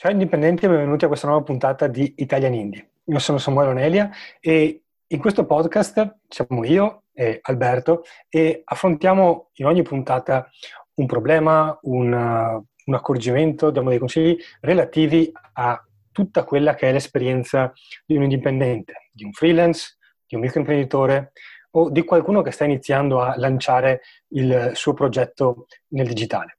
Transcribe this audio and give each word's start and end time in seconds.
Ciao 0.00 0.12
indipendenti 0.12 0.64
e 0.64 0.68
benvenuti 0.68 1.04
a 1.04 1.08
questa 1.08 1.26
nuova 1.26 1.42
puntata 1.42 1.86
di 1.86 2.14
Italian 2.16 2.54
Indie. 2.54 2.92
Io 3.04 3.18
sono 3.18 3.36
Samuele 3.36 3.68
Onelia 3.68 4.10
e 4.40 4.84
in 5.06 5.18
questo 5.18 5.44
podcast 5.44 6.20
siamo 6.26 6.64
io 6.64 7.02
e 7.12 7.40
Alberto 7.42 8.04
e 8.30 8.62
affrontiamo 8.64 9.50
in 9.56 9.66
ogni 9.66 9.82
puntata 9.82 10.48
un 10.94 11.04
problema, 11.04 11.78
un, 11.82 12.14
un 12.14 12.94
accorgimento, 12.94 13.70
diamo 13.70 13.90
dei 13.90 13.98
consigli 13.98 14.38
relativi 14.62 15.30
a 15.52 15.86
tutta 16.10 16.44
quella 16.44 16.74
che 16.74 16.88
è 16.88 16.92
l'esperienza 16.92 17.70
di 18.06 18.16
un 18.16 18.22
indipendente, 18.22 19.10
di 19.12 19.24
un 19.24 19.32
freelance, 19.32 19.98
di 20.26 20.34
un 20.34 20.40
microimprenditore 20.40 21.32
o 21.72 21.90
di 21.90 22.02
qualcuno 22.04 22.40
che 22.40 22.52
sta 22.52 22.64
iniziando 22.64 23.20
a 23.20 23.34
lanciare 23.36 24.00
il 24.28 24.70
suo 24.72 24.94
progetto 24.94 25.66
nel 25.88 26.06
digitale. 26.06 26.54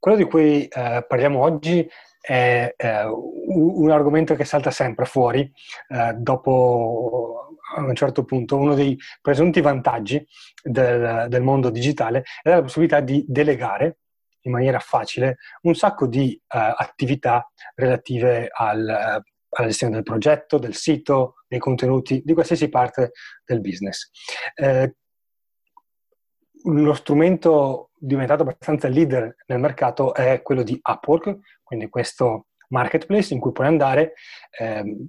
Quello 0.00 0.16
di 0.16 0.24
cui 0.24 0.66
eh, 0.66 1.04
parliamo 1.06 1.40
oggi 1.40 1.88
è 2.28 2.74
eh, 2.76 3.04
un 3.06 3.90
argomento 3.90 4.34
che 4.34 4.44
salta 4.44 4.70
sempre 4.70 5.06
fuori 5.06 5.50
eh, 5.88 6.12
dopo 6.12 7.56
a 7.74 7.80
un 7.80 7.94
certo 7.94 8.24
punto 8.24 8.56
uno 8.56 8.74
dei 8.74 8.98
presunti 9.22 9.62
vantaggi 9.62 10.22
del, 10.62 11.26
del, 11.28 11.42
mondo 11.42 11.70
digitale 11.70 12.24
è 12.42 12.50
la 12.50 12.60
possibilità 12.60 13.00
di 13.00 13.24
delegare 13.26 14.00
in 14.42 14.52
maniera 14.52 14.78
facile 14.78 15.38
un 15.62 15.74
sacco 15.74 16.06
di 16.06 16.38
uh, 16.38 16.74
attività 16.76 17.50
relative 17.74 18.48
al, 18.52 18.78
uh, 18.78 19.22
alla 19.50 19.66
gestione 19.66 19.94
del 19.94 20.02
progetto, 20.02 20.58
del 20.58 20.74
sito, 20.74 21.36
dei 21.46 21.58
contenuti, 21.58 22.22
di 22.24 22.34
qualsiasi 22.34 22.68
parte 22.68 23.12
del 23.44 23.60
business. 23.60 24.10
Eh, 24.54 24.94
lo 26.64 26.94
strumento 26.94 27.87
diventato 27.98 28.42
abbastanza 28.42 28.88
leader 28.88 29.34
nel 29.46 29.58
mercato 29.58 30.14
è 30.14 30.42
quello 30.42 30.62
di 30.62 30.78
Upwork, 30.82 31.38
quindi 31.62 31.88
questo 31.88 32.46
marketplace 32.68 33.34
in 33.34 33.40
cui 33.40 33.52
puoi 33.52 33.66
andare, 33.66 34.14
ehm, 34.58 35.06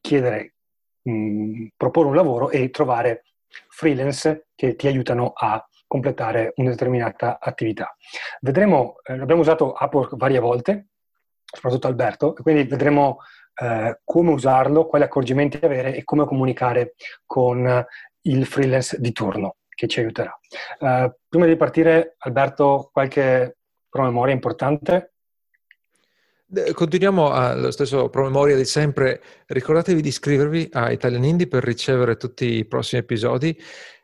chiedere, 0.00 0.54
mh, 1.02 1.68
proporre 1.76 2.08
un 2.08 2.14
lavoro 2.14 2.50
e 2.50 2.70
trovare 2.70 3.24
freelance 3.68 4.48
che 4.54 4.76
ti 4.76 4.86
aiutano 4.86 5.32
a 5.34 5.66
completare 5.86 6.52
una 6.56 6.70
determinata 6.70 7.38
attività. 7.40 7.96
Vedremo, 8.40 8.96
eh, 9.04 9.14
abbiamo 9.14 9.40
usato 9.40 9.74
Upwork 9.78 10.16
varie 10.16 10.38
volte, 10.38 10.88
soprattutto 11.44 11.86
Alberto, 11.86 12.36
e 12.36 12.42
quindi 12.42 12.64
vedremo 12.64 13.18
eh, 13.54 14.00
come 14.04 14.32
usarlo, 14.32 14.86
quali 14.86 15.04
accorgimenti 15.04 15.58
avere 15.62 15.94
e 15.94 16.04
come 16.04 16.26
comunicare 16.26 16.94
con 17.24 17.86
il 18.22 18.46
freelance 18.46 19.00
di 19.00 19.12
turno 19.12 19.57
che 19.78 19.86
ci 19.86 20.00
aiuterà. 20.00 20.36
Uh, 20.80 21.08
prima 21.28 21.46
di 21.46 21.54
partire, 21.54 22.16
Alberto, 22.18 22.90
qualche 22.92 23.58
promemoria 23.88 24.34
importante? 24.34 25.12
Continuiamo 26.72 27.30
allo 27.30 27.70
stesso 27.70 28.08
promemoria 28.08 28.56
di 28.56 28.64
sempre. 28.64 29.22
Ricordatevi 29.46 30.02
di 30.02 30.08
iscrivervi 30.08 30.70
a 30.72 30.90
Italian 30.90 31.22
Indie 31.22 31.46
per 31.46 31.62
ricevere 31.62 32.16
tutti 32.16 32.56
i 32.56 32.66
prossimi 32.66 33.02
episodi 33.02 33.56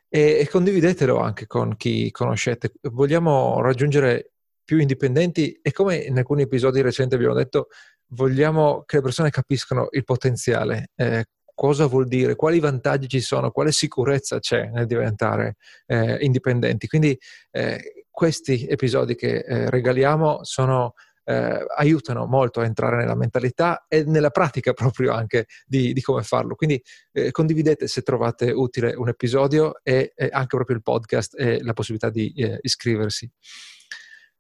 e, 0.09 0.39
e 0.39 0.49
condividetelo 0.49 1.19
anche 1.19 1.49
con 1.49 1.77
chi 1.77 2.13
conoscete. 2.13 2.75
Vogliamo 2.83 3.61
raggiungere 3.61 4.35
più 4.65 4.79
indipendenti 4.79 5.59
e 5.61 5.73
come 5.73 5.97
in 5.97 6.17
alcuni 6.19 6.43
episodi 6.43 6.83
recenti 6.83 7.17
abbiamo 7.17 7.35
detto, 7.35 7.67
vogliamo 8.13 8.85
che 8.87 8.97
le 8.97 9.03
persone 9.03 9.31
capiscano 9.31 9.89
il 9.91 10.05
potenziale, 10.05 10.91
eh, 10.95 11.25
cosa 11.55 11.87
vuol 11.87 12.07
dire, 12.07 12.35
quali 12.35 12.59
vantaggi 12.59 13.09
ci 13.09 13.21
sono, 13.21 13.51
quale 13.51 13.73
sicurezza 13.73 14.39
c'è 14.41 14.69
nel 14.71 14.87
diventare 14.87 15.57
eh, 15.87 16.19
indipendenti. 16.25 16.87
Quindi 16.87 17.19
eh, 17.51 18.07
questi 18.11 18.67
episodi 18.67 19.15
che 19.15 19.39
eh, 19.39 19.71
regaliamo 19.71 20.41
sono, 20.43 20.95
eh, 21.25 21.65
aiutano 21.77 22.27
molto 22.27 22.61
a 22.61 22.65
entrare 22.65 22.97
nella 22.97 23.15
mentalità 23.15 23.87
e 23.89 24.05
nella 24.05 24.31
pratica 24.31 24.73
proprio 24.73 25.13
anche 25.13 25.47
di, 25.67 25.93
di 25.93 26.01
come 26.01 26.23
farlo. 26.23 26.55
Quindi 26.55 26.83
eh, 27.13 27.31
condividete 27.31 27.87
se 27.87 28.03
trovate 28.03 28.51
utile 28.51 28.95
un 28.95 29.09
episodio 29.09 29.81
e, 29.83 30.13
e, 30.15 30.29
anche 30.31 30.57
proprio 30.57 30.77
il 30.77 30.83
podcast 30.83 31.39
e 31.39 31.63
la 31.63 31.73
possibilità 31.73 32.11
di 32.11 32.33
eh, 32.37 32.59
iscriversi. 32.63 33.31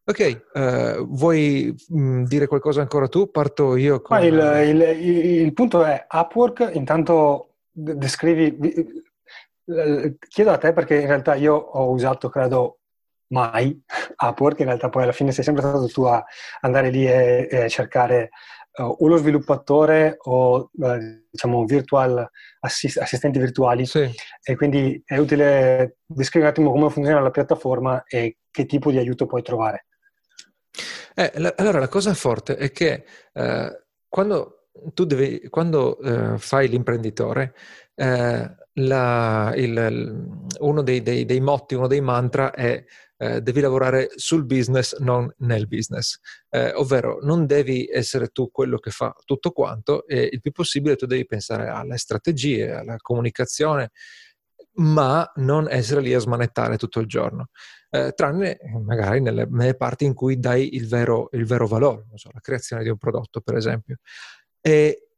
Ok, 0.06 0.42
uh, 0.52 1.06
vuoi 1.06 1.74
mh, 1.88 1.98
mm, 1.98 2.24
dire 2.24 2.46
qualcosa 2.46 2.82
ancora 2.82 3.08
tu? 3.08 3.30
Parto 3.30 3.76
io 3.76 4.02
con... 4.02 4.22
Il, 4.22 4.34
il, 4.34 4.80
il, 5.40 5.52
punto 5.54 5.82
è 5.82 6.06
Upwork, 6.10 6.70
intanto 6.74 7.54
descrivi, 7.70 8.56
chiedo 10.28 10.50
a 10.50 10.58
te 10.58 10.72
perché 10.74 11.00
in 11.00 11.06
realtà 11.06 11.34
io 11.34 11.54
ho 11.54 11.90
usato, 11.90 12.28
credo, 12.28 12.80
mai 13.28 13.82
Upwork, 14.22 14.58
in 14.60 14.66
realtà 14.66 14.88
poi 14.90 15.04
alla 15.04 15.12
fine 15.12 15.32
sei 15.32 15.44
sempre 15.44 15.62
stato 15.62 15.86
tu 15.86 16.02
a 16.02 16.22
andare 16.60 16.90
lì 16.90 17.06
e, 17.06 17.48
e 17.50 17.68
cercare 17.68 18.30
uh, 18.78 18.96
o 18.98 19.08
lo 19.08 19.16
sviluppatore 19.16 20.16
o 20.18 20.70
uh, 20.72 20.98
diciamo 21.30 21.64
virtual 21.64 22.28
assist- 22.60 22.98
assistenti 22.98 23.38
virtuali 23.38 23.86
sì. 23.86 24.08
e 24.42 24.56
quindi 24.56 25.00
è 25.04 25.16
utile 25.16 25.98
descrivere 26.04 26.52
un 26.52 26.56
attimo 26.56 26.72
come 26.72 26.90
funziona 26.90 27.20
la 27.20 27.30
piattaforma 27.30 28.04
e 28.06 28.38
che 28.50 28.66
tipo 28.66 28.90
di 28.90 28.98
aiuto 28.98 29.26
puoi 29.26 29.42
trovare. 29.42 29.86
Eh, 31.14 31.32
la, 31.36 31.54
allora, 31.56 31.78
la 31.78 31.88
cosa 31.88 32.12
forte 32.12 32.56
è 32.56 32.72
che 32.72 33.04
eh, 33.32 33.84
quando 34.08 34.66
devi, 34.92 35.48
quando 35.48 35.98
eh, 36.00 36.38
fai 36.38 36.68
l'imprenditore, 36.68 37.54
eh, 37.94 38.56
la, 38.78 39.52
il, 39.54 40.28
uno 40.58 40.82
dei, 40.82 41.02
dei, 41.02 41.24
dei, 41.24 41.40
motti, 41.40 41.76
uno 41.76 41.86
dei 41.86 42.00
mantra 42.00 42.52
è 42.52 42.84
eh, 43.16 43.40
devi 43.40 43.60
lavorare 43.60 44.10
sul 44.16 44.44
business, 44.44 44.96
non 44.98 45.32
nel 45.38 45.68
business. 45.68 46.18
Eh, 46.50 46.72
ovvero, 46.74 47.20
non 47.22 47.46
devi 47.46 47.88
essere 47.88 48.28
tu 48.28 48.50
quello 48.50 48.78
che 48.78 48.90
fa 48.90 49.14
tutto 49.24 49.52
quanto 49.52 50.06
e 50.08 50.28
il 50.32 50.40
più 50.40 50.50
possibile 50.50 50.96
tu 50.96 51.06
devi 51.06 51.24
pensare 51.24 51.68
alle 51.68 51.96
strategie, 51.96 52.72
alla 52.72 52.96
comunicazione, 52.96 53.92
ma 54.76 55.30
non 55.36 55.68
essere 55.70 56.00
lì 56.00 56.12
a 56.12 56.18
smanettare 56.18 56.76
tutto 56.76 56.98
il 56.98 57.06
giorno 57.06 57.50
eh, 57.94 58.12
tranne 58.12 58.58
magari 58.84 59.20
nelle, 59.20 59.46
nelle, 59.48 59.76
parti 59.76 60.04
in 60.04 60.14
cui 60.14 60.40
dai 60.40 60.74
il 60.74 60.88
vero, 60.88 61.28
il 61.30 61.46
vero 61.46 61.68
valore, 61.68 62.06
so, 62.14 62.28
la 62.32 62.40
creazione 62.40 62.82
di 62.82 62.88
un 62.88 62.98
prodotto 62.98 63.40
per 63.40 63.54
esempio. 63.54 63.98
E 64.60 65.10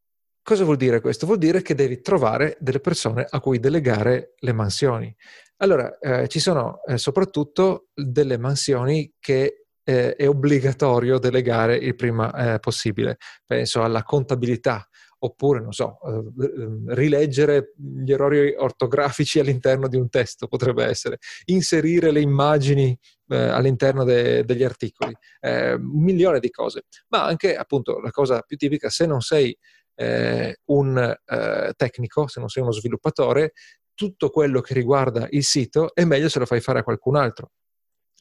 cosa 0.43 0.65
vuol 0.65 0.77
dire 0.77 1.01
questo? 1.01 1.25
Vuol 1.25 1.39
dire 1.39 1.63
che 1.63 1.75
devi 1.75 2.03
trovare 2.03 2.59
delle 2.61 2.81
persone 2.81 3.27
a 3.27 3.41
cui 3.41 3.59
delegare 3.59 4.35
le 4.37 4.53
mansioni. 4.53 5.15
Allora, 5.59 5.99
eh, 5.99 6.29
ci 6.29 6.39
sono 6.39 6.83
eh, 6.85 6.99
soprattutto 6.99 7.89
delle 7.95 8.37
mansioni 8.37 9.11
che 9.19 9.69
eh, 9.83 10.15
è 10.15 10.29
obbligatorio 10.29 11.19
delegare 11.19 11.77
il 11.77 11.95
prima 11.95 12.55
eh, 12.55 12.59
possibile. 12.59 13.17
Penso 13.47 13.83
alla 13.83 14.03
contabilità, 14.03 14.87
oppure, 15.19 15.61
non 15.61 15.73
so, 15.73 15.99
eh, 16.07 16.95
rileggere 16.95 17.73
gli 17.77 18.13
errori 18.13 18.55
ortografici 18.57 19.39
all'interno 19.39 19.89
di 19.89 19.97
un 19.97 20.09
testo, 20.09 20.47
potrebbe 20.47 20.85
essere, 20.85 21.19
inserire 21.47 22.11
le 22.11 22.21
immagini 22.21 22.97
eh, 23.29 23.37
all'interno 23.37 24.05
de- 24.05 24.45
degli 24.45 24.63
articoli, 24.63 25.17
eh, 25.41 25.73
un 25.75 26.03
milione 26.03 26.41
di 26.41 26.51
cose, 26.51 26.85
ma 27.09 27.25
anche 27.25 27.57
appunto 27.57 27.99
la 28.01 28.11
cosa 28.11 28.41
più 28.41 28.57
tipica, 28.57 28.89
se 28.89 29.07
non 29.07 29.21
sei 29.21 29.57
eh, 29.95 30.59
un 30.67 30.99
eh, 30.99 31.73
tecnico, 31.77 32.29
se 32.29 32.41
non 32.41 32.49
sei 32.49 32.63
uno 32.63 32.73
sviluppatore, 32.73 33.53
tutto 33.95 34.29
quello 34.29 34.61
che 34.61 34.75
riguarda 34.75 35.27
il 35.31 35.43
sito 35.43 35.95
è 35.95 36.05
meglio 36.05 36.29
se 36.29 36.39
lo 36.39 36.47
fai 36.47 36.61
fare 36.61 36.81
a 36.81 36.83
qualcun 36.83 37.17
altro. 37.17 37.51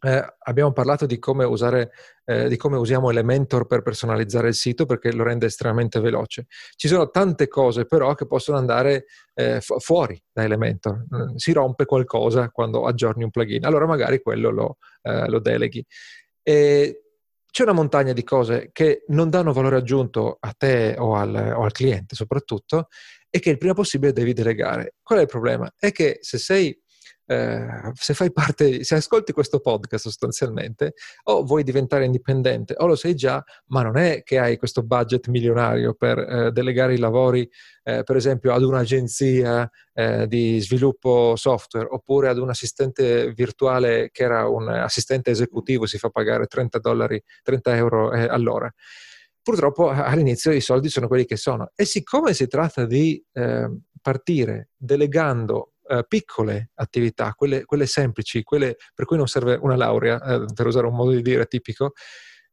Eh, 0.01 0.35
abbiamo 0.39 0.73
parlato 0.73 1.06
di 1.06 1.17
come, 1.19 1.45
usare, 1.45 1.91
eh, 2.25 2.50
di 2.50 2.57
come 2.57 2.78
usiamo 2.78 3.09
Elementor 3.09 3.66
per 3.66 3.81
personalizzare 3.81 4.50
il 4.50 4.53
sito 4.53 4.85
perché 4.85 5.11
lo 5.13 5.23
rende 5.23 5.45
estremamente 5.45 6.00
veloce. 6.00 6.47
Ci 6.75 6.88
sono 6.88 7.09
tante 7.09 7.47
cose 7.47 7.85
però 7.85 8.13
che 8.13 8.28
possono 8.28 8.57
andare 8.57 9.06
eh, 9.33 9.61
fu- 9.61 9.79
fuori 9.79 10.22
da 10.31 10.44
Elementor. 10.44 11.06
Mm, 11.16 11.35
si 11.35 11.53
rompe 11.53 11.85
qualcosa 11.85 12.50
quando 12.50 12.85
aggiorni 12.85 13.23
un 13.23 13.31
plugin, 13.31 13.66
allora 13.66 13.85
magari 13.85 14.22
quello 14.22 14.50
lo, 14.50 14.78
eh, 15.03 15.29
lo 15.29 15.39
deleghi. 15.39 15.83
E 16.44 17.06
c'è 17.50 17.63
una 17.63 17.72
montagna 17.72 18.12
di 18.12 18.23
cose 18.23 18.69
che 18.73 19.06
non 19.07 19.29
danno 19.29 19.53
valore 19.53 19.77
aggiunto 19.77 20.38
a 20.41 20.53
te 20.57 20.95
o 21.00 21.15
al, 21.15 21.33
o 21.56 21.63
al 21.63 21.71
cliente 21.71 22.13
soprattutto 22.13 22.89
e 23.30 23.39
che 23.39 23.50
il 23.50 23.57
prima 23.57 23.74
possibile 23.74 24.12
devi 24.12 24.33
delegare. 24.33 24.95
Qual 25.01 25.19
è 25.19 25.21
il 25.21 25.27
problema? 25.30 25.74
È 25.77 25.94
che 25.94 26.18
se 26.19 26.38
sei 26.38 26.77
eh, 27.25 27.92
se 27.94 28.13
fai 28.13 28.31
parte, 28.31 28.83
se 28.83 28.95
ascolti 28.95 29.31
questo 29.31 29.60
podcast 29.60 30.04
sostanzialmente, 30.04 30.94
o 31.24 31.44
vuoi 31.44 31.63
diventare 31.63 32.06
indipendente 32.06 32.75
o 32.77 32.86
lo 32.86 32.95
sei 32.95 33.16
già, 33.16 33.44
ma 33.68 33.81
non 33.81 33.98
è 33.98 34.24
che 34.24 34.39
hai 34.39 34.57
questo 34.57 34.83
budget 34.83 35.27
milionario 35.27 35.94
per 35.94 36.19
eh, 36.19 36.51
delegare 36.51 36.94
i 36.94 36.98
lavori, 36.98 37.50
eh, 37.83 38.04
per 38.04 38.16
esempio, 38.16 38.54
ad 38.54 38.63
un'agenzia 38.63 39.69
eh, 39.94 40.27
di 40.27 40.60
sviluppo 40.60 41.36
software 41.36 41.88
oppure 41.89 42.30
ad 42.30 42.38
un 42.38 42.50
assistente 42.50 43.31
virtuale 43.33 44.10
che 44.12 44.24
era 44.24 44.48
un 44.48 44.69
assistente 44.69 45.31
esecutivo, 45.31 45.86
si 45.86 45.98
fa 45.98 46.10
pagare 46.10 46.45
30 46.45 46.80
dollari, 46.80 47.22
30 47.44 47.75
euro 47.75 48.12
eh, 48.12 48.25
all'ora 48.25 48.72
purtroppo 49.45 49.89
all'inizio 49.89 50.51
i 50.51 50.60
soldi 50.60 50.89
sono 50.89 51.07
quelli 51.07 51.25
che 51.25 51.38
sono. 51.38 51.69
E 51.75 51.86
siccome 51.86 52.33
si 52.33 52.48
tratta 52.48 52.88
di 52.88 53.24
eh, 53.31 53.69
partire 54.01 54.69
delegando 54.75 55.75
uh, 55.88 56.02
piccole 56.08 56.72
attività, 56.76 57.34
quelle, 57.34 57.66
quelle, 57.66 57.86
semplici, 57.86 58.44
quelle 58.44 58.76
per 58.94 59.06
cui 59.06 59.18
non 59.18 59.28
serve 59.28 59.58
una 59.62 59.76
laurea, 59.76 60.16
uh, 60.16 60.46
per 60.54 60.68
usare 60.68 60.88
un 60.88 60.96
modo 60.96 61.12
di 61.12 61.22
dire 61.22 61.46
tipico, 61.46 61.94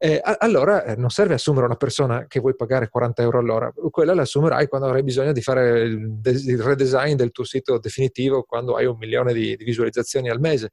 Eh, 0.04 0.20
allora 0.38 0.82
eh, 0.82 0.96
non 0.96 1.10
serve 1.10 1.34
assumere 1.34 1.64
una 1.64 1.76
persona 1.76 2.26
che 2.26 2.40
vuoi 2.40 2.56
pagare 2.56 2.88
40 2.88 3.22
euro 3.22 3.38
all'ora, 3.38 3.72
quella 3.88 4.14
la 4.14 4.22
assumerai 4.22 4.66
quando 4.66 4.88
avrai 4.88 5.04
bisogno 5.04 5.30
di 5.30 5.40
fare 5.40 5.82
il, 5.82 6.20
il 6.24 6.60
redesign 6.60 7.14
del 7.14 7.30
tuo 7.30 7.44
sito 7.44 7.78
definitivo, 7.78 8.42
quando 8.42 8.74
hai 8.74 8.86
un 8.86 8.96
milione 8.98 9.32
di, 9.32 9.54
di 9.54 9.62
visualizzazioni 9.62 10.28
al 10.28 10.40
mese. 10.40 10.72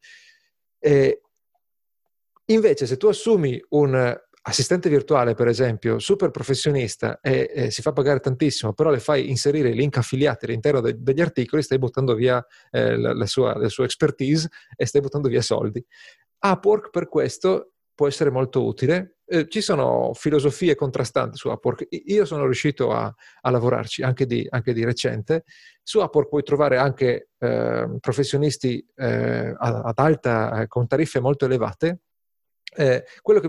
Eh, 0.79 1.21
invece, 2.45 2.87
se 2.87 2.97
tu 2.97 3.05
assumi 3.05 3.63
un 3.69 4.19
assistente 4.41 4.89
virtuale, 4.89 5.33
per 5.33 5.47
esempio, 5.47 5.99
super 5.99 6.31
professionista 6.31 7.19
e, 7.21 7.51
e, 7.53 7.71
si 7.71 7.81
fa 7.81 7.91
pagare 7.91 8.19
tantissimo, 8.19 8.73
però 8.73 8.89
le 8.89 8.99
fai 8.99 9.29
inserire 9.29 9.71
link 9.71 9.97
affiliati 9.97 10.45
all'interno 10.45 10.81
de- 10.81 10.95
degli 10.97 11.21
articoli, 11.21 11.61
stai 11.61 11.77
buttando 11.77 12.13
via 12.13 12.43
eh, 12.71 12.97
la, 12.97 13.13
la, 13.13 13.25
sua, 13.25 13.57
la, 13.57 13.69
sua, 13.69 13.85
expertise 13.85 14.49
e 14.75 14.85
stai 14.85 15.01
buttando 15.01 15.27
via 15.27 15.41
soldi. 15.41 15.83
Upwork 16.41 16.89
per 16.89 17.07
questo 17.09 17.73
può 17.93 18.07
essere 18.07 18.29
molto 18.29 18.65
utile. 18.65 19.17
Eh, 19.25 19.47
ci 19.49 19.61
sono 19.61 20.13
filosofie 20.13 20.73
contrastanti 20.73 21.37
su 21.37 21.49
Upwork. 21.49 21.87
Io 21.89 22.23
sono 22.23 22.45
riuscito 22.45 22.91
a, 22.91 23.13
a 23.41 23.49
lavorarci 23.49 24.03
anche 24.03 24.25
di, 24.25 24.47
anche 24.49 24.73
di, 24.73 24.85
recente. 24.85 25.43
Su 25.83 25.99
Upwork 25.99 26.29
puoi 26.29 26.43
trovare 26.43 26.77
anche 26.77 27.31
eh, 27.37 27.97
professionisti 27.99 28.83
ad 28.95 29.93
alta, 29.95 30.61
eh, 30.61 30.67
con 30.67 30.87
tariffe 30.87 31.19
molto 31.19 31.45
elevate 31.45 31.99
eh, 32.75 33.05
quello 33.21 33.39
di 33.39 33.47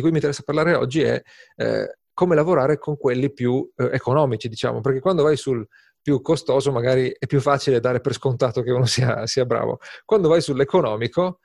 cui 0.00 0.10
mi 0.10 0.16
interessa 0.16 0.42
parlare 0.44 0.74
oggi 0.74 1.02
è 1.02 1.22
eh, 1.56 1.98
come 2.12 2.34
lavorare 2.34 2.78
con 2.78 2.96
quelli 2.96 3.32
più 3.32 3.70
eh, 3.76 3.90
economici, 3.92 4.48
diciamo, 4.48 4.80
perché 4.80 5.00
quando 5.00 5.22
vai 5.22 5.36
sul 5.36 5.66
più 6.00 6.22
costoso 6.22 6.70
magari 6.70 7.14
è 7.18 7.26
più 7.26 7.40
facile 7.40 7.80
dare 7.80 8.00
per 8.00 8.12
scontato 8.12 8.62
che 8.62 8.70
uno 8.70 8.86
sia, 8.86 9.26
sia 9.26 9.44
bravo. 9.44 9.80
Quando 10.04 10.28
vai 10.28 10.40
sull'economico 10.40 11.40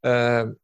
eh, 0.00 0.56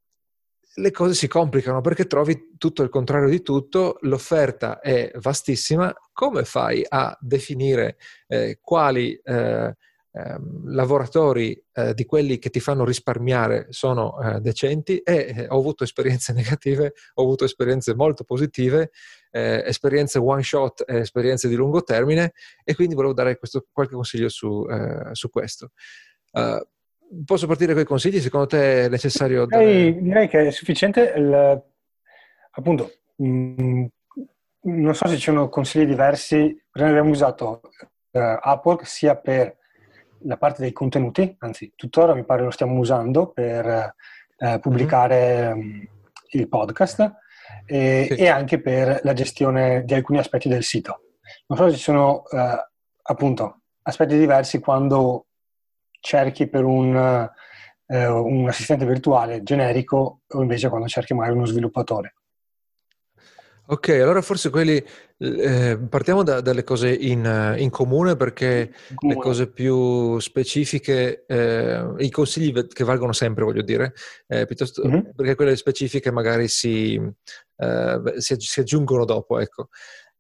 le 0.75 0.91
cose 0.91 1.15
si 1.15 1.29
complicano 1.29 1.81
perché 1.83 2.07
trovi 2.07 2.57
tutto 2.57 2.83
il 2.83 2.89
contrario 2.89 3.29
di 3.29 3.43
tutto, 3.43 3.99
l'offerta 4.01 4.81
è 4.81 5.11
vastissima, 5.17 5.93
come 6.13 6.45
fai 6.45 6.85
a 6.89 7.17
definire 7.21 7.99
eh, 8.27 8.59
quali 8.61 9.21
eh, 10.13 10.23
Ehm, 10.33 10.71
lavoratori 10.75 11.59
eh, 11.73 11.95
di 11.95 12.05
quelli 12.05 12.39
che 12.39 12.51
ti 12.51 12.61
fanno 12.61 12.85
risparmiare 12.85 13.67
sono 13.71 14.21
eh, 14.21 14.41
decenti 14.41 14.99
e 14.99 15.35
eh, 15.37 15.47
ho 15.49 15.59
avuto 15.59 15.85
esperienze 15.85 16.33
negative, 16.35 16.93
ho 17.15 17.23
avuto 17.23 17.45
esperienze 17.45 17.95
molto 17.95 18.23
positive, 18.25 18.91
eh, 19.31 19.63
esperienze 19.67 20.19
one 20.19 20.43
shot 20.43 20.85
e 20.87 20.99
esperienze 20.99 21.49
di 21.49 21.55
lungo 21.55 21.83
termine 21.83 22.33
e 22.63 22.75
quindi 22.75 22.95
volevo 22.95 23.15
dare 23.15 23.39
questo, 23.39 23.67
qualche 23.73 23.95
consiglio 23.95 24.29
su, 24.29 24.67
eh, 24.69 25.15
su 25.15 25.31
questo. 25.31 25.71
Uh, 26.33 26.63
posso 27.25 27.47
partire 27.47 27.73
con 27.73 27.83
i 27.83 27.87
consigli? 27.87 28.21
Secondo 28.21 28.47
te 28.47 28.85
è 28.85 28.89
necessario? 28.89 29.47
Direi, 29.47 29.93
dare... 29.93 30.03
direi 30.03 30.29
che 30.29 30.47
è 30.47 30.51
sufficiente. 30.51 31.13
Il, 31.17 31.63
appunto, 32.53 32.91
mh, 33.17 33.27
mm, 33.27 33.85
non 34.63 34.95
so 34.95 35.09
se 35.09 35.17
ci 35.17 35.23
sono 35.23 35.49
consigli 35.49 35.87
diversi, 35.87 36.55
noi 36.73 36.89
abbiamo 36.89 37.11
usato 37.11 37.61
uh, 38.13 38.19
Upwork 38.43 38.87
sia 38.87 39.17
per 39.17 39.61
la 40.25 40.37
parte 40.37 40.63
dei 40.63 40.73
contenuti, 40.73 41.35
anzi 41.39 41.73
tuttora 41.75 42.15
mi 42.15 42.25
pare 42.25 42.43
lo 42.43 42.51
stiamo 42.51 42.79
usando 42.79 43.31
per 43.31 43.95
eh, 44.37 44.59
pubblicare 44.61 45.55
mm-hmm. 45.55 45.83
il 46.31 46.49
podcast 46.49 47.13
e, 47.67 48.07
sì. 48.11 48.15
e, 48.15 48.29
anche 48.29 48.61
per 48.61 49.01
la 49.03 49.13
gestione 49.13 49.85
di 49.85 49.95
alcuni 49.95 50.19
aspetti 50.19 50.49
del 50.49 50.63
sito. 50.63 51.03
Non 51.47 51.59
so 51.59 51.71
se 51.71 51.77
ci 51.77 51.83
sono 51.83 52.25
eh, 52.29 52.69
appunto 53.03 53.63
aspetti 53.83 54.19
diversi 54.19 54.59
quando 54.61 55.27
cerchi 56.01 56.49
per 56.49 56.65
un, 56.65 57.29
eh, 57.87 58.07
un 58.07 58.49
assistente 58.49 58.87
virtuale 58.87 59.43
generico 59.43 60.21
o 60.27 60.43
invece 60.43 60.69
quando 60.69 60.89
cerchi 60.89 61.15
magari 61.15 61.37
uno 61.37 61.47
sviluppatore. 61.47 62.15
Ok, 63.73 63.89
allora 63.89 64.21
forse 64.21 64.51
quelli 64.51 64.85
eh, 65.17 65.79
partiamo 65.89 66.23
da, 66.23 66.43
dalle 66.43 66.63
cose 66.63 66.93
in, 66.93 67.55
in 67.57 67.71
comune 67.71 68.17
perché 68.17 68.71
comune. 68.95 69.17
le 69.17 69.23
cose 69.23 69.51
più 69.51 70.19
specifiche, 70.19 71.25
eh, 71.27 71.95
i 71.97 72.11
consigli 72.11 72.67
che 72.67 72.85
valgono 72.85 73.13
sempre, 73.13 73.45
voglio 73.45 73.63
dire, 73.63 73.95
eh, 74.27 74.45
piuttosto, 74.45 74.87
mm-hmm. 74.87 75.13
perché 75.17 75.35
quelle 75.37 75.57
specifiche 75.57 76.11
magari 76.11 76.49
si, 76.49 77.01
eh, 77.57 78.03
si, 78.19 78.37
si 78.39 78.61
aggiungono 78.61 79.07
dopo, 79.07 79.39
ecco. 79.39 79.69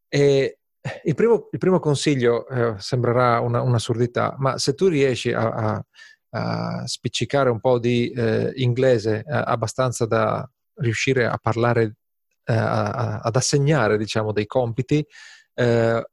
E 0.08 0.60
il 1.04 1.14
primo, 1.14 1.50
il 1.52 1.58
primo 1.58 1.78
consiglio 1.78 2.48
eh, 2.48 2.76
sembrerà 2.78 3.40
una, 3.40 3.60
un'assurdità, 3.60 4.34
ma 4.38 4.56
se 4.56 4.72
tu 4.72 4.88
riesci 4.88 5.30
a, 5.30 5.50
a, 5.50 5.84
a 6.30 6.86
spiccicare 6.86 7.50
un 7.50 7.60
po' 7.60 7.78
di 7.78 8.10
eh, 8.12 8.50
inglese 8.54 9.22
abbastanza 9.26 10.06
da 10.06 10.50
riuscire 10.76 11.26
a 11.26 11.36
parlare 11.36 11.96
eh, 12.44 12.54
ad 12.54 13.34
assegnare 13.36 13.96
diciamo, 13.96 14.32
dei 14.32 14.46
compiti, 14.46 15.04
eh, 15.54 16.04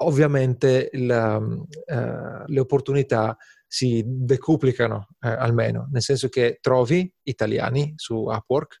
ovviamente 0.00 0.90
il, 0.92 1.10
eh, 1.10 2.42
le 2.46 2.60
opportunità 2.60 3.36
si 3.66 4.02
decuplicano 4.04 5.08
eh, 5.20 5.28
almeno, 5.28 5.88
nel 5.92 6.02
senso 6.02 6.28
che 6.28 6.58
trovi 6.60 7.12
italiani 7.24 7.92
su 7.96 8.14
Upwork, 8.14 8.80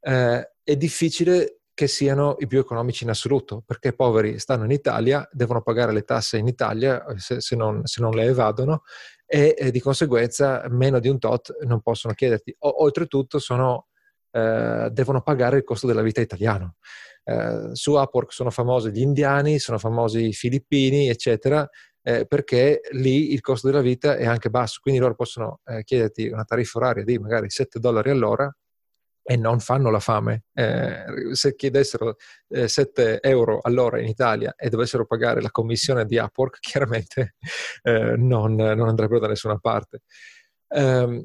eh, 0.00 0.52
è 0.62 0.76
difficile 0.76 1.58
che 1.74 1.86
siano 1.86 2.36
i 2.38 2.46
più 2.46 2.58
economici 2.58 3.04
in 3.04 3.10
assoluto, 3.10 3.62
perché 3.64 3.88
i 3.88 3.94
poveri 3.94 4.38
stanno 4.38 4.64
in 4.64 4.70
Italia, 4.70 5.26
devono 5.32 5.62
pagare 5.62 5.92
le 5.92 6.02
tasse 6.02 6.38
in 6.38 6.46
Italia 6.46 7.04
se, 7.16 7.40
se, 7.40 7.56
non, 7.56 7.84
se 7.84 8.00
non, 8.00 8.12
le 8.12 8.24
evadono 8.24 8.82
e, 9.26 9.54
e, 9.58 9.70
di 9.70 9.80
conseguenza 9.80 10.64
meno 10.68 10.98
di 10.98 11.08
un 11.08 11.18
tot 11.18 11.62
non 11.64 11.80
possono 11.80 12.14
chiederti. 12.14 12.54
O, 12.60 12.82
oltretutto 12.82 13.38
sono 13.38 13.88
eh, 14.32 14.88
devono 14.90 15.22
pagare 15.22 15.58
il 15.58 15.64
costo 15.64 15.86
della 15.86 16.02
vita 16.02 16.20
italiano. 16.20 16.76
Eh, 17.24 17.70
su 17.72 17.92
Upwork 17.92 18.32
sono 18.32 18.50
famosi 18.50 18.90
gli 18.90 19.00
indiani, 19.00 19.58
sono 19.58 19.78
famosi 19.78 20.28
i 20.28 20.32
filippini, 20.32 21.08
eccetera, 21.08 21.68
eh, 22.02 22.26
perché 22.26 22.80
lì 22.92 23.32
il 23.32 23.40
costo 23.40 23.68
della 23.68 23.80
vita 23.80 24.16
è 24.16 24.26
anche 24.26 24.50
basso, 24.50 24.80
quindi 24.82 25.00
loro 25.00 25.14
possono 25.14 25.60
eh, 25.66 25.84
chiederti 25.84 26.28
una 26.28 26.44
tariffa 26.44 26.78
oraria 26.78 27.04
di 27.04 27.18
magari 27.18 27.48
7 27.48 27.78
dollari 27.78 28.10
all'ora 28.10 28.52
e 29.24 29.36
non 29.36 29.60
fanno 29.60 29.90
la 29.90 30.00
fame. 30.00 30.44
Eh, 30.52 31.04
se 31.32 31.54
chiedessero 31.54 32.16
eh, 32.48 32.66
7 32.66 33.20
euro 33.22 33.60
all'ora 33.62 34.00
in 34.00 34.08
Italia 34.08 34.54
e 34.56 34.68
dovessero 34.68 35.06
pagare 35.06 35.40
la 35.40 35.50
commissione 35.50 36.04
di 36.06 36.16
Upwork, 36.16 36.58
chiaramente 36.60 37.36
eh, 37.82 38.16
non, 38.16 38.54
non, 38.54 38.88
andrebbero 38.88 39.20
da 39.20 39.28
nessuna 39.28 39.58
parte. 39.58 40.00
Um, 40.68 41.22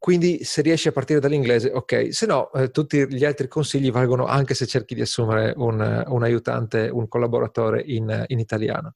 quindi 0.00 0.44
se 0.44 0.62
riesci 0.62 0.88
a 0.88 0.92
partire 0.92 1.20
dall'inglese, 1.20 1.70
ok, 1.70 2.08
se 2.10 2.24
no 2.24 2.50
eh, 2.54 2.70
tutti 2.70 3.06
gli 3.06 3.22
altri 3.22 3.48
consigli 3.48 3.92
valgono 3.92 4.24
anche 4.24 4.54
se 4.54 4.66
cerchi 4.66 4.94
di 4.94 5.02
assumere 5.02 5.52
un, 5.58 6.04
un 6.06 6.22
aiutante, 6.22 6.88
un 6.88 7.06
collaboratore 7.06 7.82
in, 7.84 8.24
in 8.28 8.38
italiano. 8.38 8.94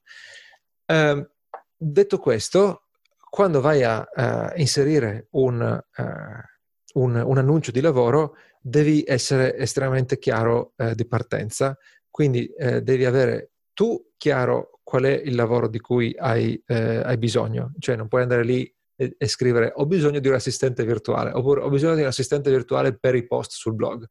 Eh, 0.86 1.28
detto 1.76 2.18
questo, 2.18 2.84
quando 3.28 3.60
vai 3.60 3.82
a, 3.82 4.00
a 4.00 4.54
inserire 4.56 5.26
un, 5.32 5.60
uh, 5.60 7.00
un, 7.00 7.16
un, 7.16 7.36
annuncio 7.36 7.70
di 7.70 7.82
lavoro, 7.82 8.36
devi 8.58 9.04
essere 9.06 9.58
estremamente 9.58 10.18
chiaro 10.18 10.72
eh, 10.78 10.94
di 10.94 11.06
partenza, 11.06 11.76
quindi 12.08 12.46
eh, 12.46 12.80
devi 12.80 13.04
avere 13.04 13.50
tu 13.74 14.12
chiaro 14.16 14.80
qual 14.82 15.02
è 15.02 15.12
il 15.22 15.34
lavoro 15.34 15.68
di 15.68 15.80
cui 15.80 16.16
hai, 16.18 16.58
eh, 16.66 17.02
hai 17.04 17.18
bisogno, 17.18 17.74
cioè 17.78 17.94
non 17.94 18.08
puoi 18.08 18.22
andare 18.22 18.42
lì 18.42 18.74
e, 18.96 19.14
e, 19.16 19.26
scrivere 19.26 19.72
ho 19.74 19.86
bisogno 19.86 20.20
di 20.20 20.28
un 20.28 20.34
assistente 20.34 20.84
virtuale 20.84 21.30
oppure 21.32 21.62
ho 21.62 21.68
bisogno 21.68 21.94
di 21.94 22.02
un 22.02 22.08
assistente 22.08 22.50
virtuale 22.50 22.96
per 22.96 23.14
i 23.14 23.26
post 23.26 23.52
sul 23.52 23.74
blog. 23.74 24.06